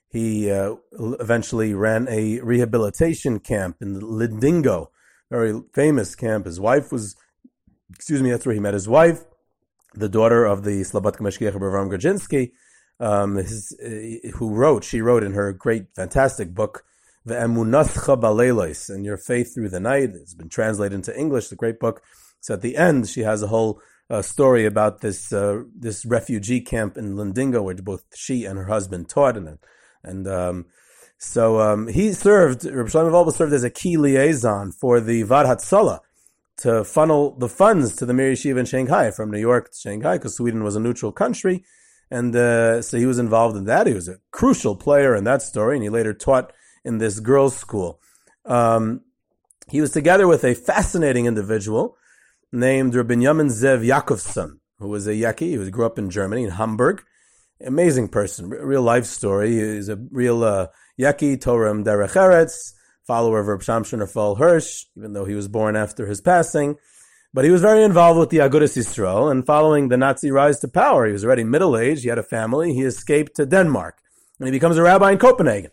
He 0.09 0.51
uh, 0.51 0.75
eventually 0.91 1.73
ran 1.73 2.09
a 2.09 2.41
rehabilitation 2.41 3.39
camp 3.39 3.77
in 3.79 4.01
Lindingo, 4.01 4.87
very 5.31 5.61
famous 5.73 6.13
camp. 6.15 6.45
His 6.45 6.59
wife 6.59 6.91
was, 6.91 7.15
excuse 7.93 8.21
me, 8.21 8.31
that's 8.31 8.45
where 8.45 8.55
he 8.55 8.59
met 8.59 8.73
his 8.73 8.89
wife 8.89 9.23
the 9.93 10.09
daughter 10.09 10.45
of 10.45 10.63
the 10.63 10.81
Slobodka 10.81 11.19
Mashgiach 11.19 11.53
Avram 11.53 11.89
Grodzinski, 11.89 12.51
um, 12.99 13.35
his, 13.35 13.75
uh, 13.83 14.29
who 14.37 14.53
wrote, 14.53 14.83
she 14.83 15.01
wrote 15.01 15.23
in 15.23 15.33
her 15.33 15.53
great, 15.53 15.85
fantastic 15.95 16.53
book, 16.53 16.83
The 17.25 17.35
Emunascha 17.35 18.19
Baleilos, 18.19 18.89
and 18.89 19.05
Your 19.05 19.17
Faith 19.17 19.53
Through 19.53 19.69
the 19.69 19.79
Night. 19.79 20.11
It's 20.13 20.33
been 20.33 20.49
translated 20.49 20.93
into 20.93 21.17
English, 21.17 21.47
the 21.47 21.55
great 21.55 21.79
book. 21.79 22.01
So 22.41 22.53
at 22.53 22.61
the 22.61 22.77
end, 22.77 23.07
she 23.07 23.21
has 23.21 23.41
a 23.41 23.47
whole 23.47 23.81
uh, 24.09 24.21
story 24.21 24.65
about 24.65 25.01
this 25.01 25.31
uh, 25.31 25.63
this 25.75 26.05
refugee 26.05 26.61
camp 26.61 26.97
in 26.97 27.15
Lindingo, 27.15 27.63
where 27.63 27.75
both 27.75 28.03
she 28.15 28.45
and 28.45 28.57
her 28.57 28.65
husband 28.65 29.07
taught, 29.09 29.37
and 29.37 29.59
and 30.03 30.27
um, 30.27 30.65
so 31.17 31.59
um, 31.59 31.87
he 31.87 32.13
served. 32.13 32.65
Rabbi 32.65 32.89
Shlomo 32.89 33.31
served 33.31 33.53
as 33.53 33.63
a 33.63 33.69
key 33.69 33.97
liaison 33.97 34.71
for 34.71 34.99
the 34.99 35.23
Vaad 35.25 35.45
Hatzalah, 35.45 35.99
to 36.59 36.83
funnel 36.83 37.37
the 37.37 37.49
funds 37.49 37.95
to 37.95 38.05
the 38.05 38.13
Mir 38.13 38.33
Yeshiva 38.33 38.59
in 38.59 38.65
Shanghai 38.65 39.11
from 39.11 39.31
New 39.31 39.39
York 39.39 39.71
to 39.71 39.77
Shanghai 39.77 40.17
because 40.17 40.35
Sweden 40.35 40.63
was 40.63 40.75
a 40.75 40.79
neutral 40.79 41.11
country. 41.11 41.63
And 42.11 42.35
uh, 42.35 42.81
so 42.81 42.97
he 42.97 43.05
was 43.05 43.19
involved 43.19 43.55
in 43.55 43.65
that. 43.65 43.87
He 43.87 43.93
was 43.93 44.09
a 44.09 44.17
crucial 44.31 44.75
player 44.75 45.15
in 45.15 45.23
that 45.25 45.41
story, 45.41 45.75
and 45.75 45.83
he 45.83 45.89
later 45.89 46.13
taught 46.13 46.51
in 46.83 46.97
this 46.97 47.19
girls' 47.19 47.55
school. 47.55 47.99
Um, 48.45 49.01
he 49.69 49.79
was 49.79 49.91
together 49.91 50.27
with 50.27 50.43
a 50.43 50.55
fascinating 50.55 51.27
individual 51.27 51.97
named 52.51 52.95
Rabbi 52.95 53.13
Yamin 53.13 53.51
Zev 53.51 53.85
Yakovson, 53.85 54.57
who 54.79 54.89
was 54.89 55.07
a 55.07 55.11
Yekke. 55.11 55.39
He 55.39 55.57
was, 55.57 55.69
grew 55.69 55.85
up 55.85 55.99
in 55.99 56.09
Germany, 56.09 56.43
in 56.43 56.51
Hamburg. 56.51 57.03
Amazing 57.63 58.07
person, 58.07 58.49
real 58.49 58.81
life 58.81 59.05
story. 59.05 59.51
He's 59.51 59.89
a 59.89 59.97
real 60.11 60.43
uh, 60.43 60.67
Yekke, 60.99 61.39
Torah 61.39 61.73
Derech 61.73 62.13
Eretz, 62.13 62.73
follower 63.09 63.39
of 63.39 63.47
Reb 63.47 63.61
Shamshon 63.61 64.01
Raphael 64.01 64.35
Hirsch, 64.35 64.85
even 64.95 65.13
though 65.13 65.25
he 65.25 65.33
was 65.33 65.47
born 65.47 65.75
after 65.75 66.05
his 66.05 66.21
passing. 66.21 66.75
But 67.33 67.43
he 67.43 67.49
was 67.49 67.61
very 67.61 67.83
involved 67.83 68.19
with 68.19 68.29
the 68.29 68.37
Agudas 68.37 68.77
Yisrael, 68.77 69.31
and 69.31 69.43
following 69.43 69.89
the 69.89 69.97
Nazi 69.97 70.29
rise 70.29 70.59
to 70.59 70.67
power, 70.67 71.07
he 71.07 71.13
was 71.13 71.25
already 71.25 71.43
middle-aged, 71.43 72.03
he 72.03 72.09
had 72.09 72.19
a 72.19 72.23
family, 72.37 72.71
he 72.71 72.83
escaped 72.83 73.35
to 73.37 73.47
Denmark, 73.47 73.95
and 74.37 74.47
he 74.47 74.51
becomes 74.51 74.77
a 74.77 74.83
rabbi 74.83 75.11
in 75.13 75.17
Copenhagen. 75.17 75.71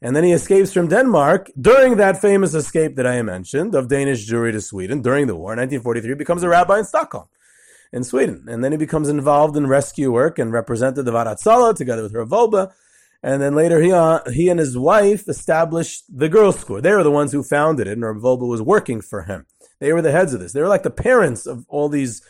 And 0.00 0.16
then 0.16 0.24
he 0.24 0.32
escapes 0.32 0.72
from 0.72 0.88
Denmark 0.88 1.50
during 1.60 1.98
that 1.98 2.22
famous 2.22 2.54
escape 2.54 2.96
that 2.96 3.06
I 3.06 3.20
mentioned 3.20 3.74
of 3.74 3.88
Danish 3.88 4.26
Jewry 4.26 4.52
to 4.52 4.62
Sweden 4.62 5.02
during 5.02 5.26
the 5.26 5.36
war. 5.36 5.52
In 5.52 5.58
1943, 5.58 6.14
becomes 6.14 6.42
a 6.42 6.48
rabbi 6.48 6.78
in 6.78 6.86
Stockholm, 6.86 7.28
in 7.92 8.04
Sweden. 8.04 8.46
And 8.48 8.64
then 8.64 8.72
he 8.72 8.78
becomes 8.78 9.10
involved 9.10 9.54
in 9.58 9.66
rescue 9.66 10.10
work 10.10 10.38
and 10.38 10.50
represented 10.50 11.04
the 11.04 11.12
Vaad 11.12 11.26
Hatzalah 11.26 11.74
together 11.76 12.02
with 12.02 12.14
Rav 12.14 12.30
Wolbe. 12.30 12.72
And 13.22 13.42
then 13.42 13.54
later 13.54 13.80
he, 13.80 13.92
uh, 13.92 14.20
he 14.30 14.48
and 14.48 14.58
his 14.58 14.78
wife 14.78 15.28
established 15.28 16.04
the 16.08 16.28
girls' 16.28 16.58
school. 16.58 16.80
They 16.80 16.92
were 16.92 17.02
the 17.02 17.10
ones 17.10 17.32
who 17.32 17.42
founded 17.42 17.86
it, 17.86 17.92
and 17.92 18.02
Rav 18.02 18.16
Wolbe 18.16 18.48
was 18.48 18.62
working 18.62 19.00
for 19.00 19.22
him. 19.22 19.46
They 19.78 19.92
were 19.92 20.02
the 20.02 20.12
heads 20.12 20.32
of 20.32 20.40
this. 20.40 20.52
They 20.52 20.62
were 20.62 20.68
like 20.68 20.82
the 20.82 20.90
parents 20.90 21.46
of 21.46 21.66
all 21.68 21.88
these, 21.88 22.22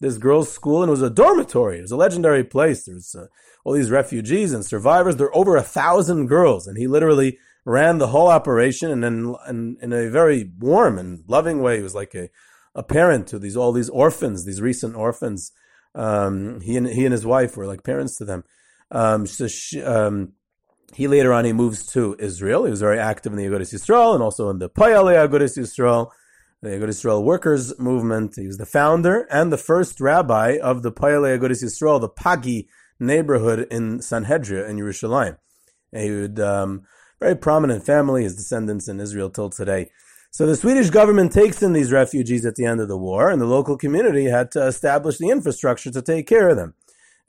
this 0.00 0.16
girls' 0.16 0.50
school, 0.50 0.82
and 0.82 0.88
it 0.88 0.92
was 0.92 1.02
a 1.02 1.10
dormitory. 1.10 1.78
It 1.78 1.82
was 1.82 1.90
a 1.90 1.96
legendary 1.96 2.44
place. 2.44 2.84
There 2.84 2.94
was 2.94 3.14
uh, 3.14 3.26
all 3.64 3.74
these 3.74 3.90
refugees 3.90 4.52
and 4.52 4.64
survivors. 4.64 5.16
There 5.16 5.26
were 5.26 5.36
over 5.36 5.56
a 5.56 5.62
thousand 5.62 6.28
girls, 6.28 6.66
and 6.66 6.78
he 6.78 6.86
literally 6.86 7.38
ran 7.68 7.98
the 7.98 8.08
whole 8.08 8.28
operation 8.28 8.90
and 8.90 9.04
then 9.04 9.34
in, 9.46 9.76
in 9.82 9.92
a 9.92 10.08
very 10.08 10.50
warm 10.58 10.98
and 10.98 11.22
loving 11.28 11.60
way. 11.60 11.76
He 11.76 11.82
was 11.82 11.94
like 11.94 12.14
a, 12.14 12.30
a 12.74 12.82
parent 12.82 13.26
to 13.28 13.38
these 13.38 13.58
all 13.58 13.72
these 13.72 13.90
orphans, 13.90 14.46
these 14.46 14.62
recent 14.62 14.96
orphans. 14.96 15.52
Um, 15.94 16.60
he 16.62 16.76
and 16.78 16.86
he 16.86 17.04
and 17.04 17.12
his 17.12 17.26
wife 17.26 17.56
were 17.56 17.66
like 17.66 17.84
parents 17.84 18.16
to 18.18 18.24
them. 18.24 18.44
Um, 18.90 19.26
so 19.26 19.48
she, 19.48 19.82
um, 19.82 20.32
he 20.94 21.06
later 21.06 21.32
on 21.32 21.44
he 21.44 21.52
moves 21.52 21.86
to 21.92 22.16
Israel. 22.18 22.64
He 22.64 22.70
was 22.70 22.80
very 22.80 22.98
active 22.98 23.32
in 23.32 23.38
the 23.38 23.44
Agudas 23.44 23.74
Yisrael 23.74 24.14
and 24.14 24.22
also 24.22 24.48
in 24.50 24.58
the 24.58 24.70
Poalei 24.70 25.16
Agudas 25.16 25.58
Yisrael, 25.58 26.10
the 26.62 26.70
Agudas 26.70 27.04
Yisrael 27.04 27.22
Workers 27.22 27.78
Movement. 27.78 28.34
He 28.36 28.46
was 28.46 28.58
the 28.58 28.66
founder 28.66 29.26
and 29.30 29.52
the 29.52 29.58
first 29.58 30.00
rabbi 30.00 30.58
of 30.62 30.82
the 30.82 30.92
Poalei 30.92 31.38
Agudas 31.38 31.62
Yisrael, 31.62 32.00
the 32.00 32.08
Pagi 32.08 32.62
neighborhood 32.98 33.66
in 33.70 33.98
Sanhedria 33.98 34.68
in 34.68 34.76
Yerushalayim. 34.76 35.36
He 35.92 36.10
would 36.10 36.40
um, 36.40 36.82
very 37.20 37.36
prominent 37.36 37.84
family, 37.84 38.24
his 38.24 38.36
descendants 38.36 38.88
in 38.88 39.00
Israel 39.00 39.30
till 39.30 39.50
today. 39.50 39.90
So 40.30 40.46
the 40.46 40.56
Swedish 40.56 40.90
government 40.90 41.32
takes 41.32 41.62
in 41.62 41.72
these 41.72 41.90
refugees 41.90 42.44
at 42.44 42.54
the 42.54 42.66
end 42.66 42.80
of 42.80 42.88
the 42.88 42.98
war, 42.98 43.30
and 43.30 43.40
the 43.40 43.46
local 43.46 43.76
community 43.78 44.26
had 44.26 44.50
to 44.52 44.66
establish 44.66 45.18
the 45.18 45.30
infrastructure 45.30 45.90
to 45.90 46.02
take 46.02 46.26
care 46.26 46.48
of 46.48 46.56
them. 46.56 46.74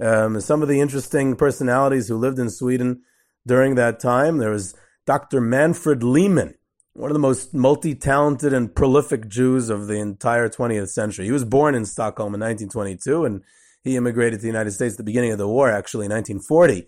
Um, 0.02 0.40
some 0.42 0.62
of 0.62 0.68
the 0.68 0.80
interesting 0.80 1.36
personalities 1.36 2.08
who 2.08 2.18
lived 2.18 2.40
in 2.40 2.50
Sweden 2.50 3.02
during 3.50 3.74
that 3.76 4.00
time, 4.00 4.38
there 4.38 4.52
was 4.52 4.76
Dr. 5.08 5.42
Manfred 5.42 6.04
Lehman, 6.04 6.54
one 6.94 7.10
of 7.10 7.16
the 7.16 7.20
most 7.20 7.52
multi-talented 7.52 8.54
and 8.54 8.76
prolific 8.76 9.28
Jews 9.28 9.72
of 9.72 9.88
the 9.88 9.96
entire 9.96 10.50
20th 10.50 10.90
century. 10.90 11.26
He 11.26 11.32
was 11.32 11.46
born 11.46 11.74
in 11.74 11.84
Stockholm 11.86 12.36
in 12.36 12.42
1922, 12.42 13.26
and 13.26 13.42
he 13.84 13.98
immigrated 13.98 14.38
to 14.38 14.44
the 14.44 14.54
United 14.56 14.70
States 14.70 14.94
at 14.94 14.98
the 15.00 15.04
beginning 15.04 15.32
of 15.32 15.40
the 15.40 15.48
war, 15.48 15.72
actually 15.72 16.06
in 16.06 16.12
1940. 16.12 16.88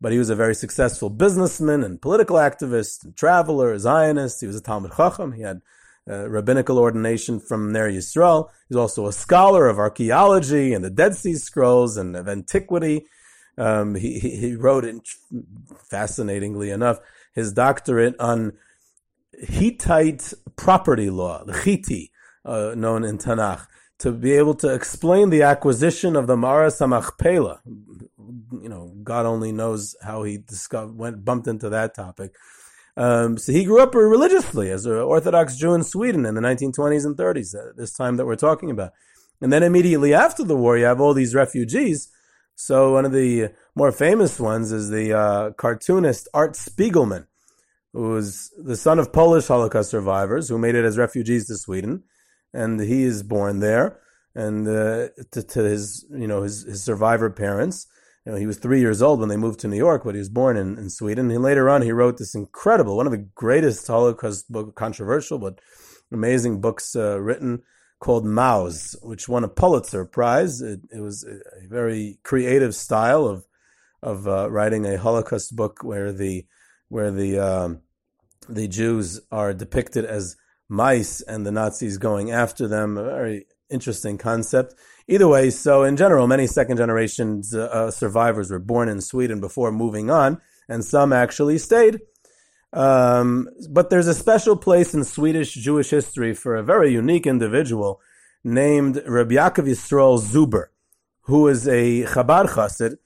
But 0.00 0.12
he 0.12 0.18
was 0.18 0.30
a 0.30 0.34
very 0.34 0.54
successful 0.54 1.10
businessman 1.10 1.84
and 1.84 2.00
political 2.00 2.36
activist, 2.36 3.04
and 3.04 3.14
traveler, 3.14 3.78
Zionist. 3.78 4.40
He 4.40 4.46
was 4.46 4.56
a 4.56 4.62
Talmud 4.62 4.92
Chacham. 4.96 5.32
He 5.32 5.42
had 5.42 5.60
uh, 6.08 6.26
rabbinical 6.26 6.78
ordination 6.78 7.38
from 7.38 7.70
Ner 7.70 7.90
Yisrael. 7.90 8.48
He's 8.70 8.78
also 8.78 9.06
a 9.06 9.12
scholar 9.12 9.68
of 9.68 9.78
archaeology 9.78 10.72
and 10.72 10.82
the 10.82 10.88
Dead 10.88 11.16
Sea 11.16 11.34
Scrolls 11.34 11.98
and 11.98 12.16
of 12.16 12.30
antiquity. 12.30 13.04
Um, 13.58 13.94
he, 13.96 14.18
he, 14.20 14.54
wrote, 14.54 14.84
in, 14.84 15.02
fascinatingly 15.90 16.70
enough, 16.70 17.00
his 17.34 17.52
doctorate 17.52 18.14
on 18.20 18.52
Hittite 19.32 20.32
property 20.56 21.10
law, 21.10 21.44
the 21.44 21.52
Chiti, 21.52 22.10
uh, 22.44 22.74
known 22.76 23.04
in 23.04 23.18
Tanakh 23.18 23.66
to 23.98 24.12
be 24.12 24.32
able 24.32 24.54
to 24.54 24.72
explain 24.72 25.30
the 25.30 25.42
acquisition 25.42 26.14
of 26.14 26.26
the 26.26 26.36
Maaras 26.36 26.78
Hamachpela. 26.78 27.58
You 27.66 28.68
know, 28.68 28.94
God 29.02 29.26
only 29.26 29.52
knows 29.52 29.96
how 30.02 30.22
he 30.22 30.38
discovered, 30.38 30.96
went 30.96 31.24
bumped 31.24 31.48
into 31.48 31.68
that 31.70 31.94
topic. 31.94 32.34
Um, 32.96 33.38
so 33.38 33.52
he 33.52 33.64
grew 33.64 33.80
up 33.80 33.94
religiously 33.94 34.70
as 34.70 34.86
an 34.86 34.92
Orthodox 34.92 35.56
Jew 35.56 35.74
in 35.74 35.84
Sweden 35.84 36.26
in 36.26 36.34
the 36.34 36.40
1920s 36.40 37.06
and 37.06 37.16
30s, 37.16 37.54
uh, 37.54 37.72
this 37.76 37.92
time 37.92 38.16
that 38.16 38.26
we're 38.26 38.36
talking 38.36 38.70
about. 38.70 38.92
And 39.40 39.52
then 39.52 39.62
immediately 39.62 40.14
after 40.14 40.44
the 40.44 40.56
war, 40.56 40.76
you 40.76 40.84
have 40.84 41.00
all 41.00 41.14
these 41.14 41.34
refugees. 41.34 42.08
So 42.60 42.92
one 42.92 43.04
of 43.04 43.12
the 43.12 43.50
more 43.76 43.92
famous 43.92 44.40
ones 44.40 44.72
is 44.72 44.90
the 44.90 45.16
uh, 45.16 45.50
cartoonist 45.52 46.26
Art 46.34 46.54
Spiegelman, 46.54 47.28
who 47.92 48.10
was 48.10 48.50
the 48.58 48.76
son 48.76 48.98
of 48.98 49.12
Polish 49.12 49.46
Holocaust 49.46 49.90
survivors 49.90 50.48
who 50.48 50.58
made 50.58 50.74
it 50.74 50.84
as 50.84 50.98
refugees 50.98 51.46
to 51.46 51.56
Sweden 51.56 52.02
and 52.52 52.80
he 52.80 53.04
is 53.04 53.22
born 53.22 53.60
there, 53.60 54.00
and 54.34 54.66
uh, 54.66 55.08
to, 55.30 55.42
to, 55.42 55.62
his 55.62 56.04
you 56.10 56.26
know 56.26 56.42
his, 56.42 56.64
his 56.64 56.82
survivor 56.82 57.30
parents. 57.30 57.86
You 58.26 58.32
know, 58.32 58.38
he 58.38 58.46
was 58.46 58.58
three 58.58 58.80
years 58.80 59.00
old 59.02 59.20
when 59.20 59.28
they 59.28 59.36
moved 59.36 59.60
to 59.60 59.68
New 59.68 59.76
York, 59.76 60.02
but 60.04 60.16
he 60.16 60.18
was 60.18 60.28
born 60.28 60.56
in, 60.56 60.76
in 60.78 60.90
Sweden. 60.90 61.30
And 61.30 61.42
later 61.42 61.70
on, 61.70 61.82
he 61.82 61.92
wrote 61.92 62.18
this 62.18 62.34
incredible, 62.34 62.96
one 62.96 63.06
of 63.06 63.12
the 63.12 63.26
greatest 63.34 63.86
Holocaust 63.86 64.50
book, 64.50 64.74
controversial 64.74 65.38
but 65.38 65.60
amazing 66.12 66.60
books 66.60 66.96
uh, 66.96 67.20
written 67.20 67.62
called 68.00 68.24
Maus, 68.24 68.94
which 69.02 69.28
won 69.28 69.44
a 69.44 69.48
Pulitzer 69.48 70.04
Prize. 70.04 70.60
It, 70.60 70.80
it 70.92 71.00
was 71.00 71.24
a, 71.24 71.68
very 71.68 72.18
creative 72.22 72.74
style 72.74 73.26
of 73.26 73.44
of 74.00 74.28
uh, 74.28 74.48
writing 74.50 74.86
a 74.86 74.96
Holocaust 74.96 75.56
book 75.56 75.82
where 75.82 76.12
the 76.12 76.46
where 76.88 77.10
the 77.10 77.38
um, 77.38 77.82
the 78.48 78.68
Jews 78.68 79.20
are 79.30 79.52
depicted 79.52 80.04
as 80.04 80.36
mice 80.68 81.20
and 81.20 81.44
the 81.44 81.52
Nazis 81.52 81.98
going 81.98 82.30
after 82.30 82.68
them. 82.68 82.96
A 82.96 83.04
very 83.04 83.46
interesting 83.70 84.18
concept. 84.18 84.74
Either 85.08 85.26
way, 85.26 85.50
so 85.50 85.84
in 85.84 85.96
general, 85.96 86.26
many 86.26 86.46
second 86.46 86.76
generation 86.76 87.42
uh, 87.54 87.90
survivors 87.90 88.50
were 88.50 88.58
born 88.58 88.88
in 88.88 89.00
Sweden 89.00 89.40
before 89.40 89.72
moving 89.72 90.10
on, 90.10 90.40
and 90.68 90.84
some 90.84 91.12
actually 91.12 91.58
stayed. 91.58 92.00
Um, 92.72 93.48
but 93.70 93.90
there's 93.90 94.08
a 94.08 94.14
special 94.14 94.56
place 94.56 94.94
in 94.94 95.04
Swedish 95.04 95.54
Jewish 95.54 95.90
history 95.90 96.34
for 96.34 96.54
a 96.56 96.62
very 96.62 96.92
unique 96.92 97.26
individual 97.26 98.00
named 98.44 99.02
Rabbi 99.06 99.34
Yaakov 99.34 99.68
Yisrael 99.68 100.20
Zuber, 100.20 100.66
who 101.22 101.48
is 101.48 101.66
a 101.66 102.04
Chabad 102.04 102.50
Chassid, 102.50 102.98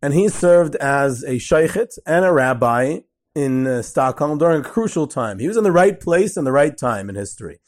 and 0.00 0.14
he 0.14 0.28
served 0.28 0.76
as 0.76 1.24
a 1.24 1.36
sheikhet 1.36 1.98
and 2.06 2.24
a 2.24 2.32
rabbi 2.32 3.00
in 3.34 3.66
uh, 3.66 3.82
Stockholm 3.82 4.38
during 4.38 4.60
a 4.60 4.64
crucial 4.64 5.06
time. 5.06 5.38
He 5.38 5.48
was 5.48 5.56
in 5.56 5.64
the 5.64 5.72
right 5.72 5.98
place 5.98 6.36
and 6.36 6.46
the 6.46 6.52
right 6.52 6.76
time 6.76 7.08
in 7.08 7.16
history. 7.16 7.60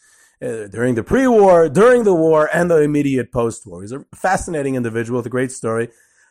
Uh, 0.42 0.66
during 0.68 0.94
the 0.94 1.02
pre-war, 1.02 1.68
during 1.68 2.04
the 2.04 2.14
war, 2.14 2.48
and 2.50 2.70
the 2.70 2.80
immediate 2.80 3.30
post-war. 3.30 3.82
He's 3.82 3.92
a 3.92 4.06
fascinating 4.14 4.74
individual 4.74 5.18
with 5.18 5.26
a 5.26 5.30
great 5.30 5.52
story. 5.52 5.90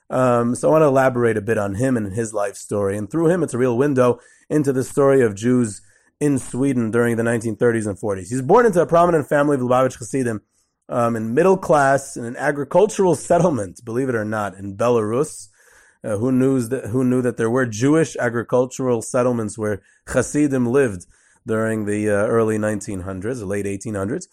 Um, 0.09 0.55
so 0.55 0.69
I 0.69 0.71
want 0.71 0.81
to 0.81 0.87
elaborate 0.87 1.37
a 1.37 1.41
bit 1.41 1.57
on 1.57 1.75
him 1.75 1.95
and 1.95 2.13
his 2.13 2.33
life 2.33 2.55
story. 2.55 2.97
And 2.97 3.09
through 3.09 3.29
him, 3.29 3.43
it's 3.43 3.53
a 3.53 3.59
real 3.59 3.77
window 3.77 4.19
into 4.49 4.73
the 4.73 4.83
story 4.83 5.21
of 5.21 5.35
Jews 5.35 5.81
in 6.19 6.39
Sweden 6.39 6.91
during 6.91 7.15
the 7.15 7.23
1930s 7.23 7.87
and 7.87 7.97
40s. 7.97 8.29
He's 8.29 8.41
born 8.41 8.65
into 8.65 8.81
a 8.81 8.87
prominent 8.87 9.29
family 9.29 9.55
of 9.55 9.61
Lubavitch 9.61 9.97
Hasidim 9.99 10.41
um, 10.89 11.15
in 11.15 11.33
middle 11.33 11.57
class 11.57 12.17
in 12.17 12.25
an 12.25 12.35
agricultural 12.35 13.15
settlement, 13.15 13.85
believe 13.85 14.09
it 14.09 14.15
or 14.15 14.25
not, 14.25 14.55
in 14.55 14.75
Belarus. 14.75 15.49
Uh, 16.01 16.15
who 16.15 16.31
knew 16.31 16.61
that 16.61 16.85
who 16.85 17.03
knew 17.03 17.21
that 17.21 17.35
there 17.35 17.49
were 17.49 17.65
Jewish 17.65 18.15
agricultural 18.15 19.01
settlements 19.01 19.57
where 19.57 19.81
Hasidim 20.07 20.65
lived 20.65 21.05
during 21.45 21.83
the 21.83 22.09
uh, 22.09 22.13
early 22.13 22.57
1900s, 22.57 23.45
late 23.45 23.65
1800s. 23.65 24.27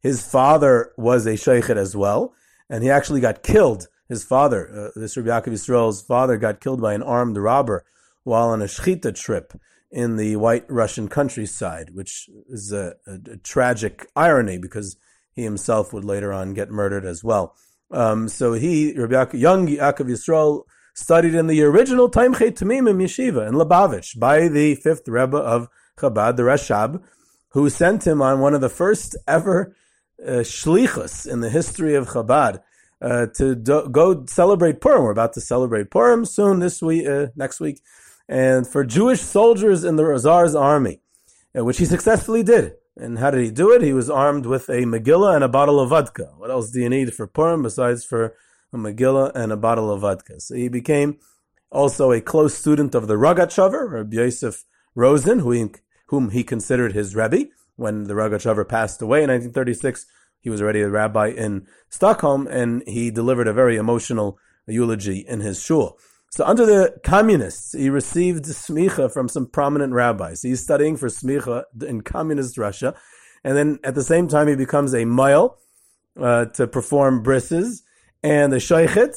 His 0.00 0.24
father 0.24 0.92
was 0.96 1.26
a 1.26 1.32
sheikhet 1.32 1.76
as 1.76 1.96
well, 1.96 2.34
and 2.70 2.84
he 2.84 2.90
actually 2.90 3.20
got 3.20 3.42
killed. 3.42 3.88
His 4.08 4.24
father, 4.24 4.90
uh, 4.96 4.98
this 4.98 5.16
Rabbi 5.16 5.28
Yaakov 5.28 5.52
Yisrael's 5.52 6.02
father, 6.02 6.36
got 6.36 6.60
killed 6.60 6.80
by 6.80 6.94
an 6.94 7.02
armed 7.02 7.36
robber 7.36 7.84
while 8.24 8.48
on 8.48 8.62
a 8.62 8.66
shechita 8.66 9.14
trip 9.14 9.52
in 9.90 10.16
the 10.16 10.36
white 10.36 10.64
Russian 10.68 11.08
countryside, 11.08 11.90
which 11.94 12.28
is 12.48 12.72
a, 12.72 12.94
a, 13.06 13.32
a 13.32 13.36
tragic 13.38 14.06
irony 14.16 14.58
because 14.58 14.96
he 15.32 15.44
himself 15.44 15.92
would 15.92 16.04
later 16.04 16.32
on 16.32 16.54
get 16.54 16.70
murdered 16.70 17.04
as 17.04 17.22
well. 17.22 17.54
Um, 17.90 18.28
so 18.28 18.54
he, 18.54 18.94
Rabbi 18.98 19.14
Yaakov, 19.14 19.40
young 19.40 19.66
Yaakov 19.66 20.10
Yisrael, 20.10 20.62
studied 20.94 21.34
in 21.34 21.46
the 21.46 21.62
original 21.62 22.10
Tomchei 22.10 22.50
Temimim 22.50 23.00
yeshiva 23.00 23.46
in 23.46 23.54
Lubavitch 23.54 24.18
by 24.18 24.48
the 24.48 24.74
fifth 24.74 25.06
Rebbe 25.06 25.36
of 25.36 25.68
Chabad, 25.96 26.36
the 26.36 26.42
Rashab, 26.42 27.02
who 27.50 27.70
sent 27.70 28.06
him 28.06 28.20
on 28.20 28.40
one 28.40 28.54
of 28.54 28.60
the 28.60 28.68
first 28.68 29.16
ever 29.26 29.74
uh, 30.26 30.42
shlichus 30.42 31.30
in 31.30 31.40
the 31.40 31.50
history 31.50 31.94
of 31.94 32.08
Chabad 32.08 32.60
uh, 33.00 33.26
to 33.34 33.54
do, 33.54 33.88
go 33.88 34.24
celebrate 34.26 34.80
Purim. 34.80 35.02
We're 35.02 35.10
about 35.10 35.32
to 35.34 35.40
celebrate 35.40 35.90
Purim 35.90 36.24
soon 36.24 36.58
this 36.58 36.82
week, 36.82 37.06
uh, 37.06 37.28
next 37.36 37.60
week, 37.60 37.80
and 38.28 38.66
for 38.66 38.84
Jewish 38.84 39.20
soldiers 39.20 39.84
in 39.84 39.96
the 39.96 40.18
Tsar's 40.18 40.54
army, 40.54 41.00
uh, 41.56 41.64
which 41.64 41.78
he 41.78 41.84
successfully 41.84 42.42
did. 42.42 42.74
And 42.96 43.18
how 43.18 43.30
did 43.30 43.44
he 43.44 43.50
do 43.52 43.72
it? 43.72 43.82
He 43.82 43.92
was 43.92 44.10
armed 44.10 44.44
with 44.44 44.68
a 44.68 44.82
Megillah 44.82 45.36
and 45.36 45.44
a 45.44 45.48
bottle 45.48 45.78
of 45.78 45.90
vodka. 45.90 46.32
What 46.36 46.50
else 46.50 46.70
do 46.70 46.80
you 46.80 46.88
need 46.88 47.14
for 47.14 47.28
Purim 47.28 47.62
besides 47.62 48.04
for 48.04 48.34
a 48.72 48.76
Megillah 48.76 49.32
and 49.36 49.52
a 49.52 49.56
bottle 49.56 49.90
of 49.90 50.00
vodka? 50.00 50.40
So 50.40 50.56
he 50.56 50.68
became 50.68 51.18
also 51.70 52.10
a 52.10 52.20
close 52.20 52.54
student 52.54 52.96
of 52.96 53.06
the 53.06 53.14
Rogatchover, 53.14 53.92
Rabbi 53.92 54.16
Yosef 54.16 54.64
Rosen, 54.96 55.40
who 55.40 55.52
he, 55.52 55.66
whom 56.06 56.30
he 56.30 56.42
considered 56.42 56.92
his 56.92 57.14
Rebbe. 57.14 57.46
When 57.76 58.04
the 58.04 58.14
Rogatchover 58.14 58.68
passed 58.68 59.00
away 59.00 59.22
in 59.22 59.30
1936, 59.30 60.06
he 60.40 60.50
was 60.50 60.62
already 60.62 60.80
a 60.80 60.88
rabbi 60.88 61.28
in 61.28 61.66
Stockholm, 61.88 62.46
and 62.46 62.82
he 62.86 63.10
delivered 63.10 63.48
a 63.48 63.52
very 63.52 63.76
emotional 63.76 64.38
eulogy 64.66 65.24
in 65.26 65.40
his 65.40 65.62
shul. 65.62 65.98
So 66.30 66.44
under 66.44 66.66
the 66.66 66.98
communists, 67.02 67.72
he 67.72 67.88
received 67.88 68.44
smicha 68.44 69.12
from 69.12 69.28
some 69.28 69.46
prominent 69.46 69.94
rabbis. 69.94 70.42
He's 70.42 70.62
studying 70.62 70.96
for 70.96 71.08
smicha 71.08 71.64
in 71.86 72.02
communist 72.02 72.58
Russia, 72.58 72.94
and 73.44 73.56
then 73.56 73.78
at 73.82 73.94
the 73.94 74.04
same 74.04 74.28
time 74.28 74.48
he 74.48 74.56
becomes 74.56 74.94
a 74.94 75.04
mile 75.04 75.58
uh, 76.20 76.46
to 76.46 76.66
perform 76.66 77.22
brisses 77.22 77.82
and 78.22 78.52
the 78.52 78.56
shaykhit 78.56 79.16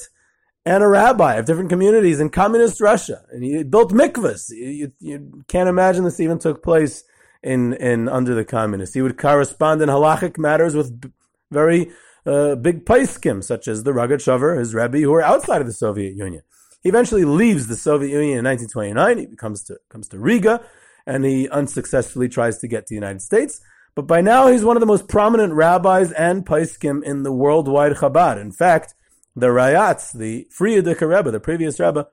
and 0.65 0.83
a 0.83 0.87
rabbi 0.87 1.35
of 1.35 1.45
different 1.45 1.69
communities 1.69 2.19
in 2.19 2.29
communist 2.29 2.79
Russia. 2.79 3.23
And 3.31 3.43
he 3.43 3.63
built 3.63 3.91
mikvahs. 3.91 4.51
You, 4.51 4.91
you, 4.99 5.43
can't 5.47 5.69
imagine 5.69 6.03
this 6.03 6.19
even 6.19 6.39
took 6.39 6.63
place 6.63 7.03
in, 7.43 7.73
in 7.73 8.07
under 8.07 8.35
the 8.35 8.45
communists. 8.45 8.93
He 8.93 9.01
would 9.01 9.17
correspond 9.17 9.81
in 9.81 9.89
halachic 9.89 10.37
matters 10.37 10.75
with 10.75 11.11
very 11.49 11.91
uh, 12.25 12.55
big 12.55 12.85
paiskim, 12.85 13.43
such 13.43 13.67
as 13.67 13.83
the 13.83 13.91
Rogatchover, 13.91 14.57
his 14.57 14.73
rebbe, 14.73 14.99
who 14.99 15.11
were 15.11 15.23
outside 15.23 15.61
of 15.61 15.67
the 15.67 15.73
Soviet 15.73 16.15
Union. 16.15 16.43
He 16.81 16.89
eventually 16.89 17.25
leaves 17.25 17.67
the 17.67 17.75
Soviet 17.75 18.09
Union 18.09 18.39
in 18.39 18.45
1929. 18.45 19.17
He 19.17 19.35
comes 19.35 19.63
to 19.63 19.79
comes 19.89 20.07
to 20.09 20.19
Riga, 20.19 20.63
and 21.05 21.25
he 21.25 21.49
unsuccessfully 21.49 22.29
tries 22.29 22.57
to 22.59 22.67
get 22.67 22.87
to 22.87 22.91
the 22.91 22.95
United 22.95 23.21
States. 23.21 23.61
But 23.93 24.07
by 24.07 24.21
now, 24.21 24.47
he's 24.47 24.63
one 24.63 24.77
of 24.77 24.81
the 24.81 24.87
most 24.87 25.07
prominent 25.07 25.53
rabbis 25.53 26.11
and 26.13 26.45
paiskim 26.45 27.03
in 27.03 27.23
the 27.23 27.31
worldwide 27.31 27.93
Chabad. 27.93 28.39
In 28.39 28.51
fact, 28.51 28.95
the 29.35 29.47
Rayatz, 29.47 30.13
the 30.17 30.47
Frierdiker 30.57 31.07
Rebbe, 31.07 31.31
the 31.31 31.39
previous 31.39 31.79
Rebbe 31.79 32.07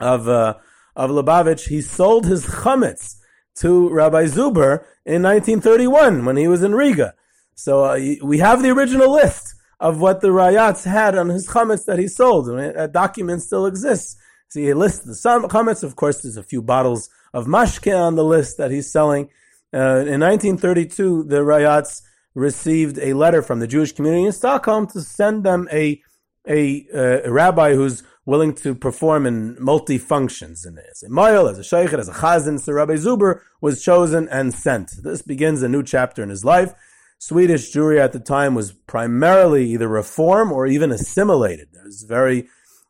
of 0.00 0.28
uh, 0.28 0.54
of 0.94 1.10
Lubavitch, 1.10 1.68
he 1.68 1.80
sold 1.80 2.26
his 2.26 2.46
chametz 2.46 3.17
to 3.60 3.88
Rabbi 3.90 4.24
Zuber 4.24 4.84
in 5.04 5.22
1931 5.22 6.24
when 6.24 6.36
he 6.36 6.48
was 6.48 6.62
in 6.62 6.74
Riga. 6.74 7.14
So 7.54 7.84
uh, 7.84 7.98
we 8.22 8.38
have 8.38 8.62
the 8.62 8.70
original 8.70 9.10
list 9.10 9.54
of 9.80 10.00
what 10.00 10.20
the 10.20 10.28
Rayatz 10.28 10.84
had 10.84 11.16
on 11.16 11.28
his 11.28 11.48
chametz 11.48 11.84
that 11.86 11.98
he 11.98 12.08
sold. 12.08 12.48
And 12.48 12.74
that 12.76 12.92
document 12.92 13.42
still 13.42 13.66
exists. 13.66 14.16
So 14.48 14.60
he 14.60 14.72
lists 14.74 15.04
the 15.04 15.48
chametz. 15.48 15.82
Of 15.82 15.96
course, 15.96 16.22
there's 16.22 16.36
a 16.36 16.42
few 16.42 16.62
bottles 16.62 17.08
of 17.32 17.46
mashke 17.46 17.92
on 17.92 18.14
the 18.14 18.24
list 18.24 18.58
that 18.58 18.70
he's 18.70 18.90
selling. 18.90 19.28
Uh, 19.72 20.06
in 20.06 20.20
1932, 20.20 21.24
the 21.24 21.40
Rayatz 21.40 22.02
received 22.34 22.98
a 22.98 23.12
letter 23.12 23.42
from 23.42 23.58
the 23.58 23.66
Jewish 23.66 23.92
community 23.92 24.24
in 24.24 24.32
Stockholm 24.32 24.86
to 24.88 25.00
send 25.00 25.44
them 25.44 25.68
a 25.72 26.00
a, 26.48 26.86
uh, 26.94 27.28
a 27.28 27.30
rabbi 27.30 27.74
who's 27.74 28.02
willing 28.28 28.52
to 28.52 28.74
perform 28.74 29.24
in 29.24 29.56
multi 29.58 29.96
functions 29.96 30.66
in 30.66 30.76
as 30.90 31.02
a 31.02 31.08
moil, 31.08 31.48
as 31.48 31.58
a 31.58 31.64
sheikh, 31.64 31.94
as 31.94 32.10
a 32.10 32.12
chazan. 32.12 32.60
So 32.60 32.74
Rabbi 32.74 32.96
Zuber 32.96 33.40
was 33.62 33.82
chosen 33.82 34.28
and 34.28 34.52
sent. 34.52 34.90
This 35.02 35.22
begins 35.22 35.62
a 35.62 35.68
new 35.68 35.82
chapter 35.82 36.22
in 36.22 36.28
his 36.28 36.44
life. 36.44 36.74
Swedish 37.18 37.72
Jewry 37.72 37.98
at 37.98 38.12
the 38.12 38.20
time 38.20 38.54
was 38.54 38.72
primarily 38.72 39.70
either 39.72 39.88
reform 39.88 40.52
or 40.52 40.66
even 40.66 40.92
assimilated. 40.92 41.68
There 41.72 41.84
was 41.84 42.02
very, 42.02 42.48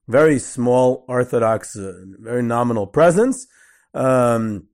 very 0.08 0.40
small 0.40 1.04
Orthodox, 1.06 1.76
uh, 1.76 1.92
very 2.18 2.42
nominal 2.42 2.88
presence. 2.88 3.46
Um, 3.94 4.66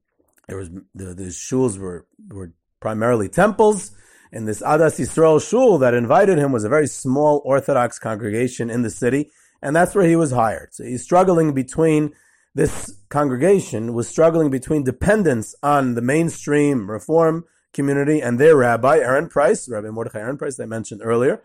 there 0.49 0.57
was 0.57 0.71
the, 0.95 1.13
the 1.13 1.25
shuls 1.25 1.77
were 1.77 2.07
were 2.29 2.53
primarily 2.81 3.29
temples. 3.29 3.95
And 4.33 4.49
this 4.49 4.63
Adas 4.63 4.99
Yisrael 4.99 5.47
shul 5.47 5.77
that 5.79 5.93
invited 5.93 6.39
him 6.39 6.53
was 6.53 6.65
a 6.65 6.71
very 6.71 6.87
small 6.87 7.43
Orthodox 7.45 7.99
congregation 7.99 8.71
in 8.71 8.81
the 8.81 8.91
city, 8.91 9.31
and 9.65 9.75
that's 9.75 9.95
where 9.95 10.07
he 10.07 10.15
was 10.15 10.31
hired. 10.31 10.75
So 10.75 10.85
he's 10.85 11.03
struggling 11.03 11.55
between 11.55 12.13
this 12.55 12.95
congregation 13.09 13.95
was 13.95 14.07
struggling 14.07 14.51
between 14.51 14.85
dependence 14.85 15.57
on 15.63 15.95
the 15.95 16.03
mainstream 16.03 16.89
Reform 16.89 17.45
community 17.73 18.21
and 18.21 18.39
their 18.39 18.57
rabbi 18.57 18.99
Ehrenpreis, 18.99 19.69
Rabbi 19.69 19.89
Mordechai 19.89 20.21
Ehrenpreis, 20.21 20.63
I 20.63 20.67
mentioned 20.67 21.01
earlier, 21.03 21.43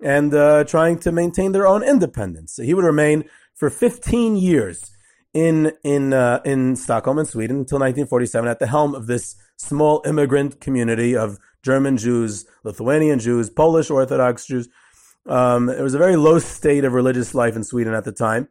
and 0.00 0.32
uh, 0.32 0.62
trying 0.64 0.98
to 1.00 1.10
maintain 1.10 1.50
their 1.50 1.66
own 1.66 1.82
independence. 1.82 2.54
So 2.54 2.62
he 2.62 2.74
would 2.74 2.84
remain 2.84 3.24
for 3.54 3.70
15 3.70 4.36
years 4.36 4.90
in 5.34 5.72
in 5.82 6.12
uh, 6.12 6.40
in 6.44 6.76
Stockholm 6.76 7.18
in 7.18 7.24
Sweden 7.24 7.56
until 7.56 7.78
1947 7.78 8.48
at 8.48 8.58
the 8.58 8.66
helm 8.66 8.94
of 8.94 9.06
this 9.06 9.34
small 9.56 10.02
immigrant 10.04 10.60
community 10.60 11.16
of 11.16 11.38
German 11.62 11.96
Jews, 11.96 12.44
Lithuanian 12.64 13.18
Jews, 13.18 13.50
Polish 13.50 13.90
Orthodox 13.90 14.46
Jews. 14.46 14.68
Um, 15.26 15.68
it 15.68 15.82
was 15.82 15.94
a 15.94 15.98
very 15.98 16.16
low 16.16 16.38
state 16.38 16.84
of 16.84 16.92
religious 16.92 17.34
life 17.34 17.56
in 17.56 17.64
Sweden 17.64 17.94
at 17.94 18.04
the 18.04 18.12
time, 18.12 18.48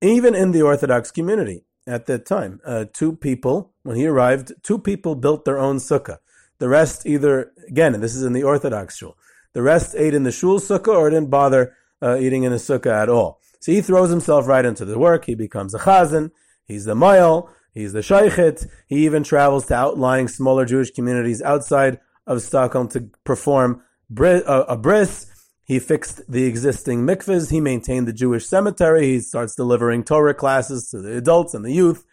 even 0.00 0.34
in 0.34 0.52
the 0.52 0.62
Orthodox 0.62 1.10
community 1.10 1.64
at 1.86 2.06
that 2.06 2.26
time. 2.26 2.60
Uh, 2.64 2.84
two 2.92 3.16
people, 3.16 3.72
when 3.82 3.96
he 3.96 4.06
arrived, 4.06 4.52
two 4.62 4.78
people 4.78 5.14
built 5.14 5.44
their 5.44 5.58
own 5.58 5.76
sukkah. 5.76 6.18
The 6.58 6.68
rest 6.68 7.06
either, 7.06 7.52
again, 7.68 8.00
this 8.00 8.14
is 8.14 8.22
in 8.22 8.34
the 8.34 8.42
Orthodox 8.42 8.96
shul, 8.96 9.16
the 9.52 9.62
rest 9.62 9.94
ate 9.96 10.14
in 10.14 10.22
the 10.22 10.32
shul 10.32 10.60
sukkah 10.60 10.94
or 10.94 11.10
didn't 11.10 11.30
bother 11.30 11.74
uh, 12.00 12.18
eating 12.18 12.44
in 12.44 12.52
the 12.52 12.58
sukkah 12.58 13.02
at 13.02 13.08
all. 13.08 13.40
So 13.60 13.72
he 13.72 13.80
throws 13.80 14.10
himself 14.10 14.46
right 14.46 14.64
into 14.64 14.84
the 14.84 14.98
work. 14.98 15.24
He 15.24 15.34
becomes 15.34 15.74
a 15.74 15.78
chazan. 15.78 16.30
He's 16.64 16.84
the 16.84 16.94
mayal. 16.94 17.48
He's 17.72 17.92
the 17.92 18.00
shaykhit. 18.00 18.66
He 18.86 19.04
even 19.04 19.22
travels 19.22 19.66
to 19.66 19.74
outlying 19.74 20.28
smaller 20.28 20.64
Jewish 20.64 20.90
communities 20.90 21.40
outside 21.40 22.00
of 22.26 22.42
Stockholm 22.42 22.88
to 22.88 23.08
perform 23.24 23.82
a 24.18 24.76
bris. 24.76 25.26
He 25.72 25.78
fixed 25.78 26.30
the 26.30 26.44
existing 26.44 27.06
mikvahs. 27.06 27.50
He 27.50 27.58
maintained 27.58 28.06
the 28.06 28.12
Jewish 28.12 28.44
cemetery. 28.44 29.06
He 29.06 29.20
starts 29.20 29.54
delivering 29.54 30.04
Torah 30.04 30.34
classes 30.34 30.90
to 30.90 31.00
the 31.00 31.16
adults 31.16 31.54
and 31.54 31.64
the 31.64 31.72
youth. 31.72 32.04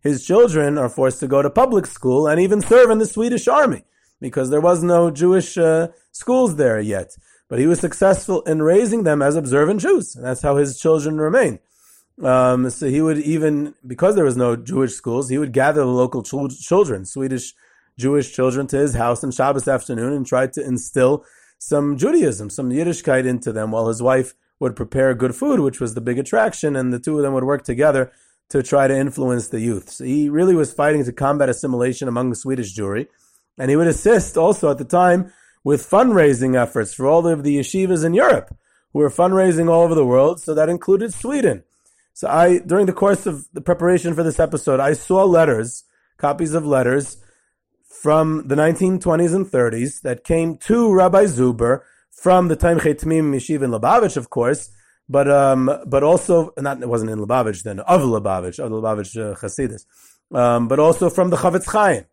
His 0.00 0.24
children 0.24 0.78
are 0.78 0.88
forced 0.88 1.18
to 1.18 1.26
go 1.26 1.42
to 1.42 1.50
public 1.50 1.86
school 1.86 2.28
and 2.28 2.40
even 2.40 2.60
serve 2.60 2.90
in 2.90 2.98
the 2.98 3.06
Swedish 3.06 3.48
army 3.48 3.82
because 4.20 4.50
there 4.50 4.60
was 4.60 4.84
no 4.84 5.10
Jewish 5.10 5.58
uh, 5.58 5.88
schools 6.12 6.54
there 6.54 6.78
yet. 6.78 7.16
But 7.48 7.58
he 7.58 7.66
was 7.66 7.80
successful 7.80 8.42
in 8.42 8.62
raising 8.62 9.02
them 9.02 9.20
as 9.20 9.34
observant 9.34 9.80
Jews. 9.80 10.14
And 10.14 10.24
that's 10.24 10.42
how 10.42 10.54
his 10.54 10.78
children 10.78 11.18
remain. 11.18 11.58
Um, 12.22 12.70
so 12.70 12.86
he 12.86 13.00
would 13.00 13.18
even, 13.18 13.74
because 13.84 14.14
there 14.14 14.24
was 14.24 14.36
no 14.36 14.54
Jewish 14.54 14.92
schools, 14.92 15.28
he 15.28 15.38
would 15.38 15.52
gather 15.52 15.80
the 15.80 15.86
local 15.86 16.22
ch- 16.22 16.60
children, 16.60 17.04
Swedish 17.04 17.52
Jewish 17.98 18.32
children 18.32 18.68
to 18.68 18.76
his 18.76 18.94
house 18.94 19.24
on 19.24 19.32
Shabbos 19.32 19.66
afternoon 19.66 20.12
and 20.12 20.24
tried 20.24 20.52
to 20.52 20.64
instill 20.64 21.24
some 21.58 21.96
Judaism, 21.96 22.50
some 22.50 22.70
Yiddishkeit 22.70 23.26
into 23.26 23.52
them 23.52 23.70
while 23.70 23.88
his 23.88 24.02
wife 24.02 24.34
would 24.60 24.76
prepare 24.76 25.14
good 25.14 25.34
food, 25.34 25.60
which 25.60 25.80
was 25.80 25.94
the 25.94 26.00
big 26.00 26.18
attraction, 26.18 26.76
and 26.76 26.92
the 26.92 26.98
two 26.98 27.16
of 27.16 27.22
them 27.22 27.34
would 27.34 27.44
work 27.44 27.64
together 27.64 28.10
to 28.48 28.62
try 28.62 28.88
to 28.88 28.96
influence 28.96 29.48
the 29.48 29.60
youth. 29.60 29.90
So 29.90 30.04
he 30.04 30.28
really 30.28 30.54
was 30.54 30.72
fighting 30.72 31.04
to 31.04 31.12
combat 31.12 31.48
assimilation 31.48 32.08
among 32.08 32.30
the 32.30 32.36
Swedish 32.36 32.76
Jewry, 32.76 33.08
and 33.58 33.70
he 33.70 33.76
would 33.76 33.86
assist 33.86 34.36
also 34.36 34.70
at 34.70 34.78
the 34.78 34.84
time 34.84 35.32
with 35.64 35.88
fundraising 35.88 36.56
efforts 36.56 36.94
for 36.94 37.06
all 37.06 37.26
of 37.26 37.44
the 37.44 37.58
yeshivas 37.58 38.04
in 38.04 38.14
Europe 38.14 38.56
who 38.92 39.00
were 39.00 39.10
fundraising 39.10 39.68
all 39.68 39.82
over 39.82 39.94
the 39.94 40.06
world. 40.06 40.40
So 40.40 40.54
that 40.54 40.68
included 40.68 41.12
Sweden. 41.12 41.64
So 42.14 42.28
I, 42.28 42.58
during 42.58 42.86
the 42.86 42.92
course 42.92 43.26
of 43.26 43.46
the 43.52 43.60
preparation 43.60 44.14
for 44.14 44.22
this 44.22 44.40
episode, 44.40 44.80
I 44.80 44.94
saw 44.94 45.24
letters, 45.24 45.84
copies 46.16 46.54
of 46.54 46.64
letters 46.66 47.18
from 48.02 48.46
the 48.46 48.54
1920s 48.54 49.34
and 49.34 49.46
30s 49.46 50.02
that 50.02 50.22
came 50.22 50.56
to 50.56 50.92
Rabbi 50.92 51.24
Zuber 51.24 51.80
from 52.10 52.48
the 52.48 52.56
Tomchei 52.56 52.94
Temimim 52.94 53.34
Yeshiva 53.34 53.62
in 53.62 53.70
Lubavitch, 53.70 54.16
of 54.16 54.30
course, 54.30 54.70
but 55.08 55.28
um, 55.30 55.70
but 55.86 56.02
also 56.02 56.52
not 56.58 56.80
it 56.80 56.88
wasn't 56.88 57.10
in 57.10 57.18
Lubavitch 57.18 57.62
then 57.62 57.80
of 57.80 58.02
Lubavitch 58.02 58.58
of 58.58 58.70
Lubavitch 58.70 59.16
uh, 59.16 59.34
Hasidus, 59.36 59.84
um, 60.36 60.68
but 60.68 60.78
also 60.78 61.10
from 61.10 61.30
the 61.30 61.36
Chafetz 61.36 61.66
Chaim, 61.66 62.04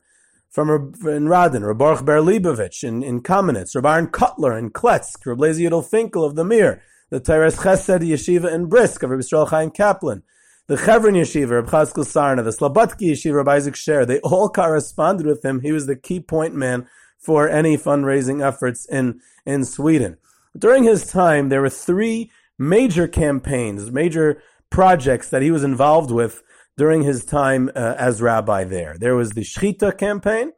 from 0.50 0.70
in 0.70 1.26
Radin, 1.26 1.66
Reb 1.66 1.78
Baruch 1.78 2.06
Ber 2.06 2.20
Leibovich 2.20 2.84
in 2.84 3.04
in 3.04 3.22
Kamenetz, 3.22 3.76
Rabbi 3.76 4.06
Kotler 4.08 4.58
in 4.58 4.72
Kletsk, 4.72 5.26
Rabbi 5.26 5.44
Yidel 5.44 5.86
Finkel 5.86 6.24
of 6.24 6.36
the 6.36 6.46
Mir, 6.46 6.82
the 7.10 7.22
Toras 7.22 7.58
Chesed 7.58 8.02
Yeshiva 8.02 8.52
in 8.52 8.68
Brisk 8.68 9.04
of 9.04 9.12
Rabbi 9.12 9.22
Yisrael 9.22 9.50
Chaim 9.50 9.70
Kaplan, 9.70 10.24
the 10.68 10.78
Chevron 10.78 11.14
Yeshiva, 11.14 11.52
Reb 11.52 11.68
Chazkel 11.68 12.06
Sarna, 12.06 12.44
the 12.44 12.50
Slobodki 12.50 13.12
Yeshiva, 13.12 13.36
Reb 13.36 13.48
Isaac 13.48 13.76
Sher, 13.76 14.06
they 14.06 14.20
all 14.20 14.50
corresponded 14.50 15.26
with 15.26 15.44
him. 15.46 15.62
He 15.62 15.72
was 15.72 15.86
the 15.86 15.96
key 15.96 16.20
point 16.20 16.56
man 16.56 16.88
for 17.20 17.48
any 17.48 17.78
fundraising 17.78 18.46
efforts 18.46 18.86
in, 18.86 19.20
in 19.46 19.66
Sweden. 19.66 20.18
During 20.58 20.84
his 20.84 21.06
time, 21.08 21.50
there 21.50 21.62
were 21.62 21.70
three 21.70 22.32
major 22.58 23.08
campaigns, 23.08 23.92
major 23.92 24.42
projects 24.70 25.30
that 25.30 25.42
he 25.42 25.52
was 25.52 25.64
involved 25.64 26.12
with 26.12 26.42
during 26.78 27.04
his 27.04 27.26
time 27.26 27.70
uh, 27.76 27.96
as 27.98 28.22
rabbi 28.22 28.64
there. 28.64 28.96
There 28.98 29.16
was 29.16 29.32
the 29.32 29.42
Shchita 29.42 29.98
campaign, 29.98 30.52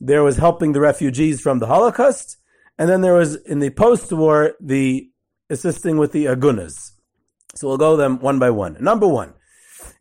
there 0.00 0.22
was 0.22 0.36
helping 0.36 0.72
the 0.72 0.80
refugees 0.80 1.40
from 1.40 1.58
the 1.58 1.66
Holocaust, 1.66 2.38
And 2.78 2.88
then 2.88 3.00
there 3.00 3.14
was 3.14 3.36
in 3.36 3.58
the 3.58 3.70
post-war 3.70 4.54
the 4.60 5.10
assisting 5.50 5.96
with 5.96 6.12
the 6.12 6.26
agunas. 6.26 6.92
So 7.54 7.68
we'll 7.68 7.78
go 7.78 7.96
them 7.96 8.18
one 8.18 8.38
by 8.38 8.50
one. 8.50 8.76
Number 8.80 9.06
one, 9.06 9.34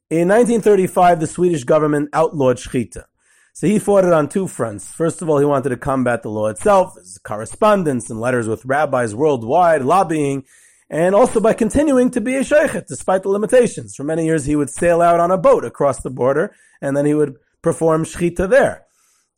in 0.09 0.27
1935, 0.27 1.19
the 1.19 1.27
Swedish 1.27 1.63
government 1.63 2.09
outlawed 2.13 2.57
shechita. 2.57 3.05
So 3.53 3.67
he 3.67 3.79
fought 3.79 4.03
it 4.03 4.11
on 4.11 4.27
two 4.27 4.47
fronts. 4.47 4.91
First 4.91 5.21
of 5.21 5.29
all, 5.29 5.39
he 5.39 5.45
wanted 5.45 5.69
to 5.69 5.77
combat 5.77 6.23
the 6.23 6.29
law 6.29 6.47
itself, 6.47 6.95
his 6.95 7.17
correspondence 7.23 8.09
and 8.09 8.19
letters 8.19 8.47
with 8.47 8.65
rabbis 8.65 9.15
worldwide, 9.15 9.81
lobbying, 9.81 10.43
and 10.89 11.15
also 11.15 11.39
by 11.39 11.53
continuing 11.53 12.11
to 12.11 12.21
be 12.21 12.35
a 12.35 12.41
sheikhet, 12.41 12.87
despite 12.87 13.23
the 13.23 13.29
limitations. 13.29 13.95
For 13.95 14.03
many 14.03 14.25
years, 14.25 14.45
he 14.45 14.55
would 14.55 14.69
sail 14.69 15.01
out 15.01 15.21
on 15.21 15.31
a 15.31 15.37
boat 15.37 15.63
across 15.63 16.01
the 16.01 16.09
border, 16.09 16.53
and 16.81 16.95
then 16.95 17.05
he 17.05 17.13
would 17.13 17.35
perform 17.61 18.03
shechita 18.03 18.49
there, 18.49 18.85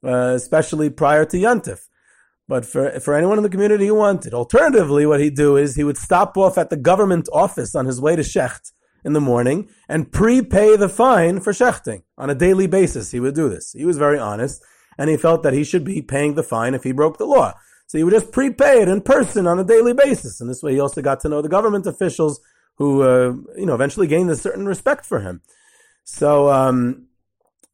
uh, 0.03 0.33
especially 0.33 0.89
prior 0.89 1.23
to 1.25 1.37
Yantif. 1.37 1.87
But 2.47 2.65
for, 2.65 2.99
for 2.99 3.13
anyone 3.13 3.37
in 3.37 3.43
the 3.43 3.49
community 3.49 3.87
who 3.87 3.95
wanted, 3.95 4.33
alternatively, 4.33 5.05
what 5.05 5.19
he'd 5.19 5.35
do 5.35 5.57
is 5.57 5.75
he 5.75 5.83
would 5.83 5.97
stop 5.97 6.37
off 6.37 6.57
at 6.57 6.69
the 6.69 6.77
government 6.77 7.27
office 7.33 7.75
on 7.75 7.85
his 7.85 7.99
way 7.99 8.15
to 8.15 8.21
Shecht 8.21 8.71
in 9.03 9.13
the 9.13 9.21
morning 9.21 9.69
and 9.89 10.11
prepay 10.11 10.75
the 10.77 10.89
fine 10.89 11.39
for 11.39 11.51
shechting 11.51 12.03
on 12.17 12.29
a 12.29 12.35
daily 12.35 12.67
basis. 12.67 13.11
He 13.11 13.19
would 13.19 13.35
do 13.35 13.49
this. 13.49 13.73
He 13.73 13.85
was 13.85 13.97
very 13.97 14.17
honest 14.17 14.63
and 14.97 15.09
he 15.09 15.17
felt 15.17 15.43
that 15.43 15.53
he 15.53 15.63
should 15.63 15.83
be 15.83 16.01
paying 16.01 16.35
the 16.35 16.43
fine 16.43 16.73
if 16.73 16.83
he 16.83 16.91
broke 16.91 17.17
the 17.17 17.25
law. 17.25 17.53
So 17.87 17.97
he 17.97 18.03
would 18.03 18.13
just 18.13 18.31
prepay 18.31 18.81
it 18.81 18.89
in 18.89 19.01
person 19.01 19.47
on 19.47 19.59
a 19.59 19.63
daily 19.63 19.93
basis. 19.93 20.41
And 20.41 20.49
this 20.49 20.61
way 20.61 20.73
he 20.73 20.79
also 20.79 21.01
got 21.01 21.19
to 21.21 21.29
know 21.29 21.41
the 21.41 21.49
government 21.49 21.85
officials 21.85 22.41
who, 22.75 23.01
uh, 23.01 23.33
you 23.57 23.65
know, 23.65 23.75
eventually 23.75 24.07
gained 24.07 24.29
a 24.29 24.35
certain 24.35 24.65
respect 24.65 25.05
for 25.05 25.19
him. 25.19 25.41
So, 26.03 26.49
um, 26.49 27.07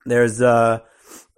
there's, 0.06 0.42
uh, 0.42 0.80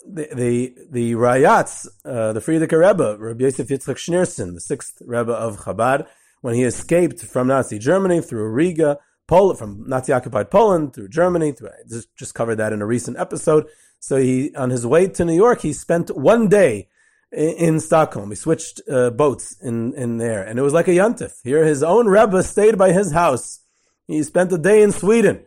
the 0.06 0.28
the, 0.34 0.76
the 0.89 1.13
Rayatz, 1.13 1.88
uh, 2.06 2.34
the 2.34 2.39
Frierdiker 2.39 2.80
Rebbe, 2.80 3.18
Rabbi 3.20 3.44
Yosef 3.44 3.68
Yitzchak 3.68 3.96
Schneerson, 3.96 4.54
the 4.54 4.62
sixth 4.62 5.02
Rebbe 5.06 5.34
of 5.34 5.58
Chabad, 5.60 6.08
when 6.41 6.56
he 6.56 6.63
escaped 6.63 7.22
from 7.22 7.48
Nazi 7.48 7.80
Germany 7.80 8.22
through 8.22 8.48
Riga, 8.50 9.00
Poland, 9.28 9.58
from 9.58 9.84
Nazi 9.88 10.13
occupied 10.13 10.52
Poland 10.52 10.94
through 10.94 11.10
Germany, 11.10 11.52
through, 11.52 11.70
just, 11.89 12.15
just 12.15 12.36
covered 12.36 12.58
that 12.58 12.74
in 12.74 12.82
a 12.82 12.86
recent 12.86 13.18
episode. 13.18 13.65
So 14.00 14.18
he, 14.18 14.54
on 14.56 14.70
his 14.70 14.86
way 14.86 15.08
to 15.08 15.26
New 15.26 15.34
York, 15.34 15.62
he 15.62 15.74
spent 15.74 16.15
one 16.15 16.48
day 16.48 16.89
in, 17.32 17.50
in 17.50 17.80
Stockholm. 17.80 18.30
He 18.30 18.36
switched 18.36 18.82
uh, 18.89 19.10
boats 19.10 19.58
in, 19.62 19.94
in 19.96 20.18
there, 20.18 20.44
and 20.44 20.60
it 20.60 20.62
was 20.62 20.74
like 20.74 20.88
a 20.88 20.91
yontif. 20.91 21.34
Here, 21.44 21.65
his 21.65 21.82
own 21.82 22.08
Rebbe 22.08 22.44
stayed 22.44 22.78
by 22.78 22.91
his 22.91 23.12
house. 23.12 23.62
He 24.08 24.22
spent 24.22 24.52
a 24.54 24.58
day 24.58 24.84
in 24.84 24.91
Sweden. 24.91 25.44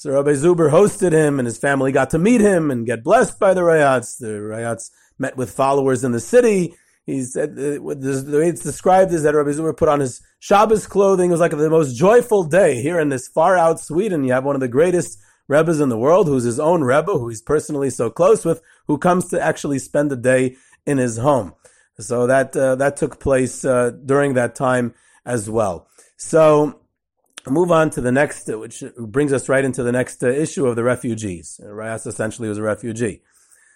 So 0.00 0.12
Rabbi 0.12 0.30
Zuber 0.30 0.70
hosted 0.70 1.12
him, 1.12 1.38
and 1.38 1.44
his 1.44 1.58
family 1.58 1.92
got 1.92 2.08
to 2.08 2.18
meet 2.18 2.40
him 2.40 2.70
and 2.70 2.86
get 2.86 3.04
blessed 3.04 3.38
by 3.38 3.52
the 3.52 3.60
Rayatz. 3.60 4.16
The 4.16 4.28
Rayatz 4.28 4.88
met 5.18 5.36
with 5.36 5.50
followers 5.50 6.04
in 6.04 6.12
the 6.12 6.20
city. 6.20 6.74
He 7.04 7.22
said 7.22 7.50
uh, 7.50 7.76
the 7.76 8.38
way 8.40 8.48
it's 8.48 8.62
described 8.62 9.12
is 9.12 9.24
that 9.24 9.34
Rabbi 9.34 9.50
Zuber 9.50 9.76
put 9.76 9.90
on 9.90 10.00
his 10.00 10.22
Shabbos 10.38 10.86
clothing. 10.86 11.28
It 11.28 11.32
was 11.32 11.40
like 11.40 11.50
the 11.50 11.68
most 11.68 11.96
joyful 11.96 12.44
day 12.44 12.80
here 12.80 12.98
in 12.98 13.10
this 13.10 13.28
far 13.28 13.58
out 13.58 13.78
Sweden. 13.78 14.24
You 14.24 14.32
have 14.32 14.46
one 14.46 14.56
of 14.56 14.62
the 14.62 14.68
greatest 14.68 15.18
Rebbes 15.48 15.80
in 15.80 15.90
the 15.90 15.98
world, 15.98 16.28
who's 16.28 16.44
his 16.44 16.58
own 16.58 16.80
Rebbe, 16.80 17.12
who 17.12 17.28
he's 17.28 17.42
personally 17.42 17.90
so 17.90 18.08
close 18.08 18.42
with, 18.42 18.62
who 18.86 18.96
comes 18.96 19.28
to 19.28 19.42
actually 19.42 19.80
spend 19.80 20.10
the 20.10 20.16
day 20.16 20.56
in 20.86 20.96
his 20.96 21.18
home. 21.18 21.52
So 21.98 22.26
that 22.26 22.56
uh, 22.56 22.76
that 22.76 22.96
took 22.96 23.20
place 23.20 23.66
uh, 23.66 23.90
during 23.90 24.32
that 24.32 24.54
time 24.54 24.94
as 25.26 25.50
well. 25.50 25.88
So 26.16 26.79
move 27.48 27.70
on 27.70 27.90
to 27.90 28.00
the 28.00 28.12
next, 28.12 28.48
uh, 28.50 28.58
which 28.58 28.82
brings 28.98 29.32
us 29.32 29.48
right 29.48 29.64
into 29.64 29.82
the 29.82 29.92
next 29.92 30.22
uh, 30.22 30.28
issue 30.28 30.66
of 30.66 30.76
the 30.76 30.84
refugees. 30.84 31.60
Rayatz 31.62 32.06
essentially 32.06 32.48
was 32.48 32.58
a 32.58 32.62
refugee. 32.62 33.22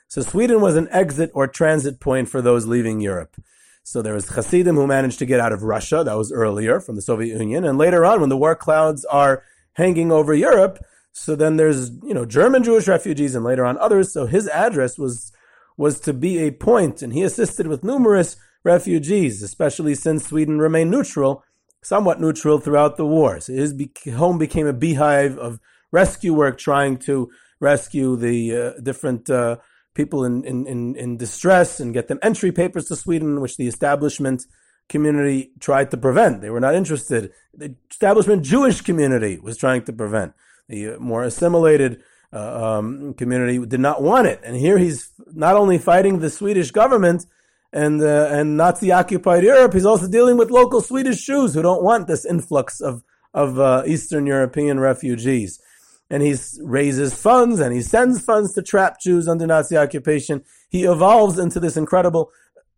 So 0.08 0.22
Sweden 0.22 0.60
was 0.60 0.76
an 0.76 0.88
exit 0.90 1.30
or 1.34 1.46
transit 1.46 2.00
point 2.00 2.28
for 2.28 2.42
those 2.42 2.66
leaving 2.66 3.00
Europe. 3.00 3.36
So 3.82 4.00
there 4.00 4.14
was 4.14 4.28
Hasidim 4.28 4.76
who 4.76 4.86
managed 4.86 5.18
to 5.18 5.26
get 5.26 5.40
out 5.40 5.52
of 5.52 5.62
Russia. 5.62 6.02
That 6.04 6.16
was 6.16 6.32
earlier 6.32 6.80
from 6.80 6.96
the 6.96 7.02
Soviet 7.02 7.38
Union. 7.38 7.64
And 7.64 7.78
later 7.78 8.04
on, 8.04 8.20
when 8.20 8.30
the 8.30 8.36
war 8.36 8.56
clouds 8.56 9.04
are 9.06 9.42
hanging 9.74 10.10
over 10.10 10.34
Europe, 10.34 10.78
so 11.12 11.36
then 11.36 11.56
there's, 11.56 11.90
you 12.02 12.14
know, 12.14 12.24
German 12.24 12.64
Jewish 12.64 12.88
refugees 12.88 13.34
and 13.34 13.44
later 13.44 13.64
on 13.64 13.78
others. 13.78 14.12
So 14.12 14.26
his 14.26 14.48
address 14.48 14.98
was, 14.98 15.32
was 15.76 16.00
to 16.00 16.12
be 16.12 16.38
a 16.38 16.50
point 16.50 17.02
and 17.02 17.12
he 17.12 17.22
assisted 17.22 17.66
with 17.66 17.84
numerous 17.84 18.36
refugees, 18.64 19.42
especially 19.42 19.94
since 19.94 20.26
Sweden 20.26 20.58
remained 20.58 20.90
neutral 20.90 21.43
somewhat 21.84 22.20
neutral 22.20 22.58
throughout 22.58 22.96
the 22.96 23.06
war. 23.06 23.40
So 23.40 23.52
his 23.52 23.74
home 24.14 24.38
became 24.38 24.66
a 24.66 24.72
beehive 24.72 25.38
of 25.38 25.60
rescue 25.92 26.34
work, 26.34 26.58
trying 26.58 26.96
to 26.98 27.30
rescue 27.60 28.16
the 28.16 28.56
uh, 28.56 28.80
different 28.80 29.30
uh, 29.30 29.56
people 29.94 30.24
in, 30.24 30.44
in, 30.44 30.96
in, 30.96 31.16
distress 31.16 31.78
and 31.78 31.94
get 31.94 32.08
them 32.08 32.18
entry 32.20 32.50
papers 32.50 32.86
to 32.86 32.96
Sweden, 32.96 33.40
which 33.40 33.56
the 33.56 33.68
establishment 33.68 34.44
community 34.88 35.52
tried 35.60 35.90
to 35.92 35.96
prevent. 35.96 36.40
They 36.40 36.50
were 36.50 36.60
not 36.60 36.74
interested. 36.74 37.32
The 37.54 37.76
establishment 37.90 38.42
Jewish 38.42 38.80
community 38.80 39.38
was 39.38 39.56
trying 39.56 39.84
to 39.84 39.92
prevent. 39.92 40.32
The 40.68 40.94
uh, 40.94 40.98
more 40.98 41.22
assimilated 41.22 42.02
uh, 42.32 42.78
um, 42.78 43.14
community 43.14 43.64
did 43.64 43.80
not 43.80 44.02
want 44.02 44.26
it. 44.26 44.40
And 44.42 44.56
here 44.56 44.78
he's 44.78 45.12
not 45.32 45.54
only 45.54 45.78
fighting 45.78 46.18
the 46.18 46.30
Swedish 46.30 46.72
government, 46.72 47.26
and 47.74 48.00
uh, 48.00 48.28
and 48.30 48.56
Nazi 48.56 48.92
occupied 48.92 49.42
Europe, 49.42 49.72
he's 49.72 49.84
also 49.84 50.08
dealing 50.08 50.36
with 50.36 50.50
local 50.50 50.80
Swedish 50.80 51.26
Jews 51.26 51.54
who 51.54 51.62
don't 51.62 51.82
want 51.82 52.06
this 52.06 52.24
influx 52.24 52.80
of 52.80 53.02
of 53.34 53.58
uh, 53.58 53.82
Eastern 53.84 54.26
European 54.26 54.78
refugees. 54.78 55.60
And 56.08 56.22
he 56.22 56.36
raises 56.60 57.14
funds 57.14 57.58
and 57.58 57.74
he 57.74 57.82
sends 57.82 58.22
funds 58.22 58.54
to 58.54 58.62
trap 58.62 59.00
Jews 59.00 59.26
under 59.26 59.46
Nazi 59.46 59.76
occupation. 59.76 60.44
He 60.68 60.84
evolves 60.84 61.38
into 61.38 61.58
this 61.58 61.76
incredible 61.76 62.30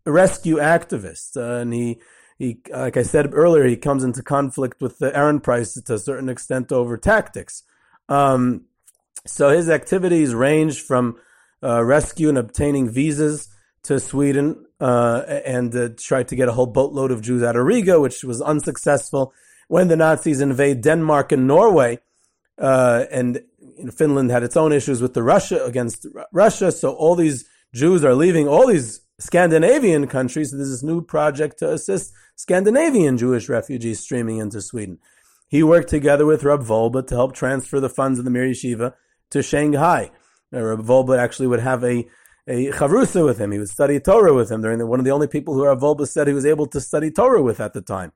rescue 0.05 0.55
activist, 0.55 1.37
uh, 1.37 1.61
and 1.61 1.71
he 1.71 2.01
he 2.39 2.57
like 2.71 2.97
I 2.97 3.03
said 3.03 3.35
earlier, 3.35 3.65
he 3.65 3.77
comes 3.77 4.03
into 4.03 4.23
conflict 4.23 4.81
with 4.81 4.97
the 4.97 5.11
Ehrenpreis 5.11 5.83
to 5.85 5.93
a 5.93 5.99
certain 5.99 6.27
extent 6.27 6.71
over 6.71 6.97
tactics. 6.97 7.61
Um, 8.09 8.65
so 9.27 9.49
his 9.49 9.69
activities 9.69 10.33
range 10.33 10.81
from 10.81 11.17
uh, 11.61 11.83
rescue 11.83 12.29
and 12.29 12.37
obtaining 12.37 12.89
visas 12.89 13.49
to 13.87 14.01
Sweden 14.01 14.65
uh, 14.81 15.23
and 15.45 15.73
uh, 15.73 15.89
tried 15.97 16.27
to 16.27 16.35
get 16.35 16.49
a 16.49 16.51
whole 16.51 16.65
boatload 16.65 17.09
of 17.09 17.21
Jews 17.21 17.41
out 17.41 17.55
of 17.55 17.65
Riga, 17.65 17.99
which 18.01 18.21
was 18.23 18.41
unsuccessful. 18.41 19.33
When 19.69 19.87
the 19.87 19.95
Nazis 19.95 20.41
invade 20.41 20.81
Denmark 20.81 21.31
and 21.31 21.47
Norway, 21.47 21.99
uh, 22.57 23.05
and 23.09 23.41
you 23.77 23.85
know, 23.85 23.91
Finland 23.91 24.29
had 24.29 24.43
its 24.43 24.57
own 24.57 24.73
issues 24.73 25.01
with 25.01 25.13
the 25.13 25.23
Russia 25.23 25.63
against 25.63 26.05
Russia, 26.33 26.71
so 26.71 26.93
all 26.93 27.15
these 27.15 27.45
Jews 27.73 28.03
are 28.03 28.13
leaving 28.13 28.47
all 28.47 28.67
these 28.67 29.01
Scandinavian 29.19 30.07
countries. 30.07 30.51
There's 30.51 30.69
this 30.69 30.83
new 30.83 31.01
project 31.01 31.59
to 31.59 31.71
assist 31.71 32.13
Scandinavian 32.35 33.17
Jewish 33.17 33.47
refugees 33.47 34.01
streaming 34.01 34.37
into 34.37 34.61
Sweden. 34.61 34.99
He 35.47 35.63
worked 35.63 35.89
together 35.89 36.25
with 36.25 36.43
Rav 36.43 36.67
Wolbe 36.67 37.07
to 37.07 37.15
help 37.15 37.33
transfer 37.33 37.79
the 37.79 37.89
funds 37.89 38.19
of 38.19 38.25
the 38.25 38.31
Mir 38.31 38.47
Yeshiva 38.47 38.93
to 39.29 39.41
Shanghai. 39.41 40.11
Rav 40.51 40.79
Wolbe 40.79 41.17
actually 41.17 41.47
would 41.47 41.61
have 41.61 41.83
a 41.85 42.05
a 42.47 42.71
chavrusa 42.71 43.25
with 43.25 43.39
him. 43.39 43.51
He 43.51 43.59
would 43.59 43.69
study 43.69 43.99
Torah 43.99 44.33
with 44.33 44.49
him. 44.49 44.61
During 44.61 44.79
the, 44.79 44.87
one 44.87 44.99
of 44.99 45.05
the 45.05 45.11
only 45.11 45.27
people 45.27 45.53
who 45.53 45.65
Rav 45.65 45.79
Wolbe 45.79 46.07
said 46.07 46.27
he 46.27 46.33
was 46.33 46.45
able 46.45 46.67
to 46.67 46.81
study 46.81 47.11
Torah 47.11 47.41
with 47.41 47.59
at 47.59 47.73
the 47.73 47.81
time. 47.81 48.13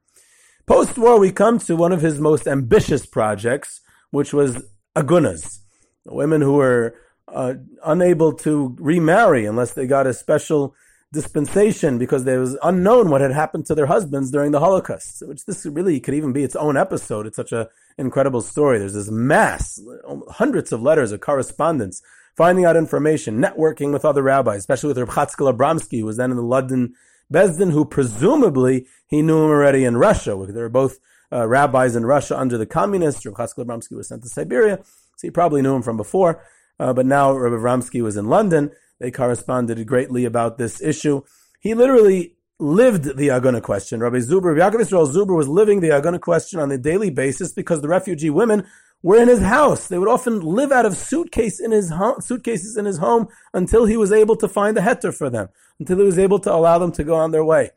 Post-war, 0.65 1.19
we 1.19 1.31
come 1.31 1.59
to 1.59 1.75
one 1.75 1.91
of 1.91 2.01
his 2.01 2.19
most 2.19 2.47
ambitious 2.47 3.05
projects, 3.05 3.81
which 4.11 4.33
was 4.33 4.63
agunas, 4.95 5.59
women 6.05 6.41
who 6.41 6.53
were 6.53 6.95
uh, 7.27 7.55
unable 7.83 8.33
to 8.33 8.75
remarry 8.79 9.45
unless 9.45 9.73
they 9.73 9.87
got 9.87 10.07
a 10.07 10.13
special 10.13 10.75
dispensation 11.13 11.97
because 11.97 12.25
it 12.25 12.37
was 12.37 12.57
unknown 12.63 13.09
what 13.09 13.19
had 13.19 13.31
happened 13.31 13.65
to 13.65 13.75
their 13.75 13.85
husbands 13.87 14.31
during 14.31 14.51
the 14.51 14.59
Holocaust. 14.59 15.23
Which 15.27 15.45
this 15.45 15.65
really 15.65 15.99
could 15.99 16.13
even 16.13 16.31
be 16.31 16.43
its 16.43 16.55
own 16.55 16.77
episode. 16.77 17.27
It's 17.27 17.35
such 17.35 17.51
an 17.51 17.67
incredible 17.97 18.41
story. 18.41 18.79
There's 18.79 18.93
this 18.93 19.11
mass, 19.11 19.81
hundreds 20.29 20.71
of 20.71 20.81
letters 20.81 21.11
of 21.11 21.19
correspondence 21.19 22.01
finding 22.35 22.65
out 22.65 22.77
information, 22.77 23.41
networking 23.41 23.91
with 23.91 24.05
other 24.05 24.23
rabbis, 24.23 24.59
especially 24.59 24.89
with 24.89 24.97
Reb 24.97 25.09
Chatzkel 25.09 25.53
Abramsky, 25.53 25.99
who 25.99 26.05
was 26.05 26.17
then 26.17 26.31
in 26.31 26.37
the 26.37 26.43
London 26.43 26.93
Beis 27.31 27.57
Din, 27.57 27.71
who 27.71 27.85
presumably 27.85 28.87
he 29.07 29.21
knew 29.21 29.45
him 29.45 29.51
already 29.51 29.83
in 29.83 29.97
Russia. 29.97 30.31
They 30.47 30.59
were 30.59 30.69
both 30.69 30.99
uh, 31.31 31.47
rabbis 31.47 31.95
in 31.95 32.05
Russia 32.05 32.37
under 32.37 32.57
the 32.57 32.65
communists. 32.65 33.25
Reb 33.25 33.35
Chatzkel 33.35 33.65
Abramsky 33.65 33.95
was 33.95 34.09
sent 34.09 34.23
to 34.23 34.29
Siberia, 34.29 34.79
so 34.83 35.27
he 35.27 35.31
probably 35.31 35.61
knew 35.61 35.75
him 35.75 35.81
from 35.81 35.97
before. 35.97 36.43
Uh, 36.79 36.93
but 36.93 37.05
now 37.05 37.33
Reb 37.33 37.53
Abramsky 37.53 38.01
was 38.01 38.17
in 38.17 38.27
London. 38.27 38.71
They 38.99 39.11
corresponded 39.11 39.85
greatly 39.87 40.25
about 40.25 40.57
this 40.57 40.81
issue. 40.81 41.21
He 41.59 41.73
literally 41.73 42.35
lived 42.61 43.17
the 43.17 43.29
Aguna 43.29 43.61
question. 43.61 43.99
Rabbi 43.99 44.17
Zuber, 44.17 44.55
Yaakov 44.55 44.81
Israel 44.81 45.07
Zuber 45.07 45.35
was 45.35 45.47
living 45.47 45.79
the 45.79 45.89
Aguna 45.89 46.21
question 46.21 46.59
on 46.59 46.71
a 46.71 46.77
daily 46.77 47.09
basis 47.09 47.51
because 47.51 47.81
the 47.81 47.87
refugee 47.87 48.29
women 48.29 48.67
were 49.03 49.21
in 49.21 49.27
his 49.27 49.41
house. 49.41 49.87
They 49.87 49.97
would 49.97 50.07
often 50.07 50.41
live 50.41 50.71
out 50.71 50.85
of 50.85 50.97
suitcase 50.97 51.59
in 51.59 51.71
his 51.71 51.89
home, 51.89 52.21
suitcases 52.21 52.77
in 52.77 52.85
his 52.85 52.97
home 52.97 53.27
until 53.53 53.85
he 53.85 53.97
was 53.97 54.11
able 54.11 54.35
to 54.37 54.47
find 54.47 54.77
a 54.77 54.81
heter 54.81 55.15
for 55.15 55.29
them, 55.29 55.49
until 55.79 55.97
he 55.97 56.03
was 56.03 56.19
able 56.19 56.39
to 56.39 56.53
allow 56.53 56.77
them 56.77 56.91
to 56.93 57.03
go 57.03 57.15
on 57.15 57.31
their 57.31 57.43
way. 57.43 57.71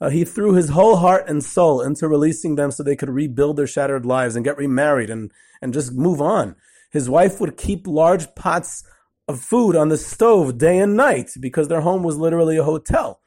Uh, 0.00 0.10
he 0.10 0.24
threw 0.24 0.52
his 0.52 0.70
whole 0.70 0.96
heart 0.96 1.28
and 1.28 1.42
soul 1.42 1.80
into 1.80 2.06
releasing 2.06 2.56
them 2.56 2.70
so 2.70 2.82
they 2.82 2.96
could 2.96 3.08
rebuild 3.08 3.56
their 3.56 3.66
shattered 3.66 4.04
lives 4.04 4.36
and 4.36 4.44
get 4.44 4.58
remarried 4.58 5.08
and, 5.08 5.30
and 5.62 5.72
just 5.72 5.92
move 5.92 6.20
on. 6.20 6.54
His 6.90 7.08
wife 7.08 7.40
would 7.40 7.56
keep 7.56 7.86
large 7.86 8.34
pots 8.34 8.84
of 9.28 9.40
food 9.40 9.74
on 9.74 9.88
the 9.88 9.96
stove 9.96 10.58
day 10.58 10.78
and 10.78 10.96
night 10.96 11.30
because 11.40 11.68
their 11.68 11.80
home 11.80 12.02
was 12.02 12.16
literally 12.16 12.58
a 12.58 12.64
hotel. 12.64 13.20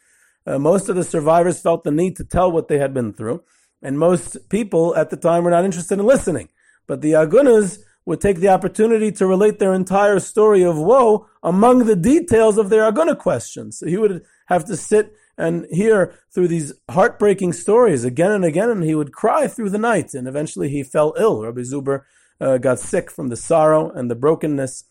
Uh, 0.45 0.59
most 0.59 0.89
of 0.89 0.95
the 0.95 1.03
survivors 1.03 1.59
felt 1.59 1.83
the 1.83 1.91
need 1.91 2.15
to 2.15 2.23
tell 2.23 2.51
what 2.51 2.67
they 2.67 2.77
had 2.77 2.93
been 2.93 3.13
through, 3.13 3.43
and 3.81 3.99
most 3.99 4.37
people 4.49 4.95
at 4.95 5.09
the 5.09 5.17
time 5.17 5.43
were 5.43 5.51
not 5.51 5.65
interested 5.65 5.99
in 5.99 6.05
listening. 6.05 6.49
But 6.89 7.01
the 7.01 7.11
Agunas 7.11 7.77
would 8.05 8.19
take 8.19 8.37
the 8.37 8.47
opportunity 8.47 9.11
to 9.11 9.27
relate 9.27 9.59
their 9.59 9.75
entire 9.75 10.19
story 10.19 10.63
of 10.63 10.75
woe 10.75 11.27
among 11.43 11.85
the 11.85 11.95
details 11.95 12.57
of 12.57 12.71
their 12.71 12.91
Aguna 12.91 13.15
questions. 13.15 13.77
So 13.77 13.85
he 13.85 13.95
would 13.95 14.23
have 14.47 14.65
to 14.65 14.75
sit 14.75 15.13
and 15.37 15.67
hear 15.69 16.15
through 16.33 16.47
these 16.47 16.73
heartbreaking 16.89 17.53
stories 17.53 18.03
again 18.03 18.31
and 18.31 18.43
again, 18.43 18.71
and 18.71 18.83
he 18.83 18.95
would 18.95 19.13
cry 19.13 19.47
through 19.47 19.69
the 19.69 19.77
night. 19.77 20.15
And 20.15 20.27
eventually 20.27 20.67
he 20.67 20.81
fell 20.81 21.13
ill. 21.19 21.43
Rabbi 21.43 21.61
Zuber 21.61 22.01
uh, 22.41 22.57
got 22.57 22.79
sick 22.79 23.11
from 23.11 23.27
the 23.27 23.37
sorrow 23.37 23.91
and 23.91 24.09
the 24.09 24.15
brokenness. 24.15 24.85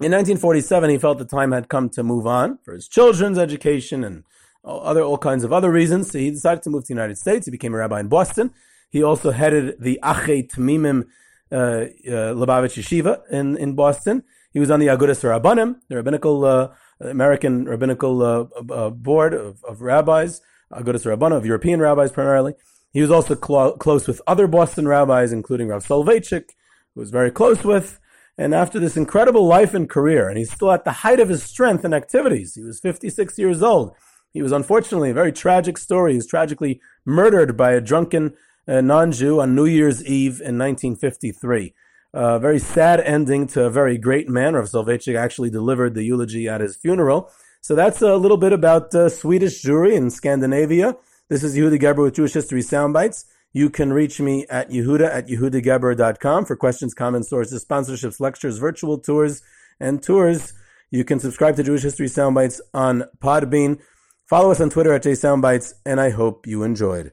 In 0.00 0.12
1947, 0.12 0.90
he 0.90 0.98
felt 0.98 1.18
the 1.18 1.24
time 1.24 1.50
had 1.50 1.68
come 1.68 1.88
to 1.90 2.04
move 2.04 2.28
on 2.28 2.58
for 2.64 2.74
his 2.74 2.86
children's 2.86 3.38
education 3.38 4.04
and 4.04 4.22
other 4.64 5.02
all 5.02 5.18
kinds 5.18 5.42
of 5.42 5.52
other 5.52 5.72
reasons. 5.72 6.12
So 6.12 6.18
he 6.18 6.30
decided 6.30 6.62
to 6.62 6.70
move 6.70 6.84
to 6.84 6.88
the 6.88 6.94
United 6.94 7.18
States. 7.18 7.46
He 7.46 7.50
became 7.50 7.74
a 7.74 7.78
rabbi 7.78 7.98
in 7.98 8.06
Boston. 8.06 8.52
He 8.90 9.02
also 9.02 9.32
headed 9.32 9.74
the 9.80 9.98
Achei 10.04 10.48
Temimim 10.48 11.06
uh, 11.54 11.56
uh, 11.56 12.34
Lubavitch 12.34 12.76
Yeshiva 12.82 13.20
in, 13.30 13.56
in 13.56 13.74
Boston. 13.74 14.24
He 14.52 14.58
was 14.58 14.70
on 14.70 14.80
the 14.80 14.88
Agudas 14.88 15.22
Rabbanim, 15.22 15.76
the 15.88 15.96
rabbinical 15.96 16.44
uh, 16.44 16.68
American 17.00 17.64
rabbinical 17.64 18.22
uh, 18.22 18.90
board 18.90 19.34
of, 19.34 19.62
of 19.64 19.80
rabbis, 19.80 20.40
Agudas 20.72 21.04
Rabbanim, 21.04 21.36
of 21.36 21.46
European 21.46 21.80
rabbis 21.80 22.12
primarily. 22.12 22.54
He 22.92 23.00
was 23.00 23.10
also 23.10 23.34
clo- 23.34 23.76
close 23.76 24.06
with 24.06 24.20
other 24.26 24.46
Boston 24.46 24.88
rabbis, 24.88 25.32
including 25.32 25.68
Rav 25.68 25.84
Soloveitchik, 25.84 26.50
who 26.94 27.00
was 27.00 27.10
very 27.10 27.30
close 27.30 27.64
with. 27.64 28.00
And 28.36 28.52
after 28.52 28.80
this 28.80 28.96
incredible 28.96 29.46
life 29.46 29.74
and 29.74 29.88
career, 29.88 30.28
and 30.28 30.36
he's 30.36 30.50
still 30.50 30.72
at 30.72 30.84
the 30.84 30.90
height 30.90 31.20
of 31.20 31.28
his 31.28 31.44
strength 31.44 31.84
and 31.84 31.94
activities, 31.94 32.54
he 32.54 32.62
was 32.62 32.80
56 32.80 33.38
years 33.38 33.62
old. 33.62 33.94
He 34.32 34.42
was 34.42 34.50
unfortunately 34.50 35.10
a 35.10 35.14
very 35.14 35.30
tragic 35.30 35.78
story. 35.78 36.12
He 36.12 36.18
was 36.18 36.26
tragically 36.26 36.80
murdered 37.04 37.56
by 37.56 37.72
a 37.72 37.80
drunken 37.80 38.34
uh, 38.66 38.80
non-Jew 38.80 39.40
on 39.40 39.54
New 39.54 39.66
Year's 39.66 40.04
Eve 40.04 40.40
in 40.40 40.58
1953. 40.58 41.74
A 42.12 42.16
uh, 42.16 42.38
very 42.38 42.58
sad 42.58 43.00
ending 43.00 43.46
to 43.48 43.64
a 43.64 43.70
very 43.70 43.98
great 43.98 44.28
man. 44.28 44.54
Rav 44.54 44.66
Soloveitchik 44.66 45.16
actually 45.16 45.50
delivered 45.50 45.94
the 45.94 46.04
eulogy 46.04 46.48
at 46.48 46.60
his 46.60 46.76
funeral. 46.76 47.30
So 47.60 47.74
that's 47.74 48.02
a 48.02 48.16
little 48.16 48.36
bit 48.36 48.52
about 48.52 48.94
uh, 48.94 49.08
Swedish 49.08 49.62
Jewry 49.62 49.94
in 49.94 50.10
Scandinavia. 50.10 50.96
This 51.28 51.42
is 51.42 51.56
Yehuda 51.56 51.80
Geberer 51.80 52.04
with 52.04 52.14
Jewish 52.14 52.34
History 52.34 52.60
Soundbites. 52.60 53.24
You 53.52 53.70
can 53.70 53.92
reach 53.92 54.20
me 54.20 54.46
at 54.50 54.70
Yehuda 54.70 55.08
at 55.08 55.28
YehudaGeberer.com 55.28 56.44
for 56.44 56.56
questions, 56.56 56.92
comments, 56.92 57.30
sources, 57.30 57.64
sponsorships, 57.64 58.20
lectures, 58.20 58.58
virtual 58.58 58.98
tours, 58.98 59.42
and 59.80 60.02
tours. 60.02 60.52
You 60.90 61.04
can 61.04 61.18
subscribe 61.18 61.56
to 61.56 61.62
Jewish 61.62 61.82
History 61.82 62.06
Soundbites 62.06 62.60
on 62.72 63.04
Podbean. 63.18 63.80
Follow 64.28 64.50
us 64.50 64.60
on 64.60 64.70
Twitter 64.70 64.92
at 64.92 65.02
JSoundbites, 65.02 65.74
and 65.84 66.00
I 66.00 66.10
hope 66.10 66.46
you 66.46 66.62
enjoyed. 66.62 67.12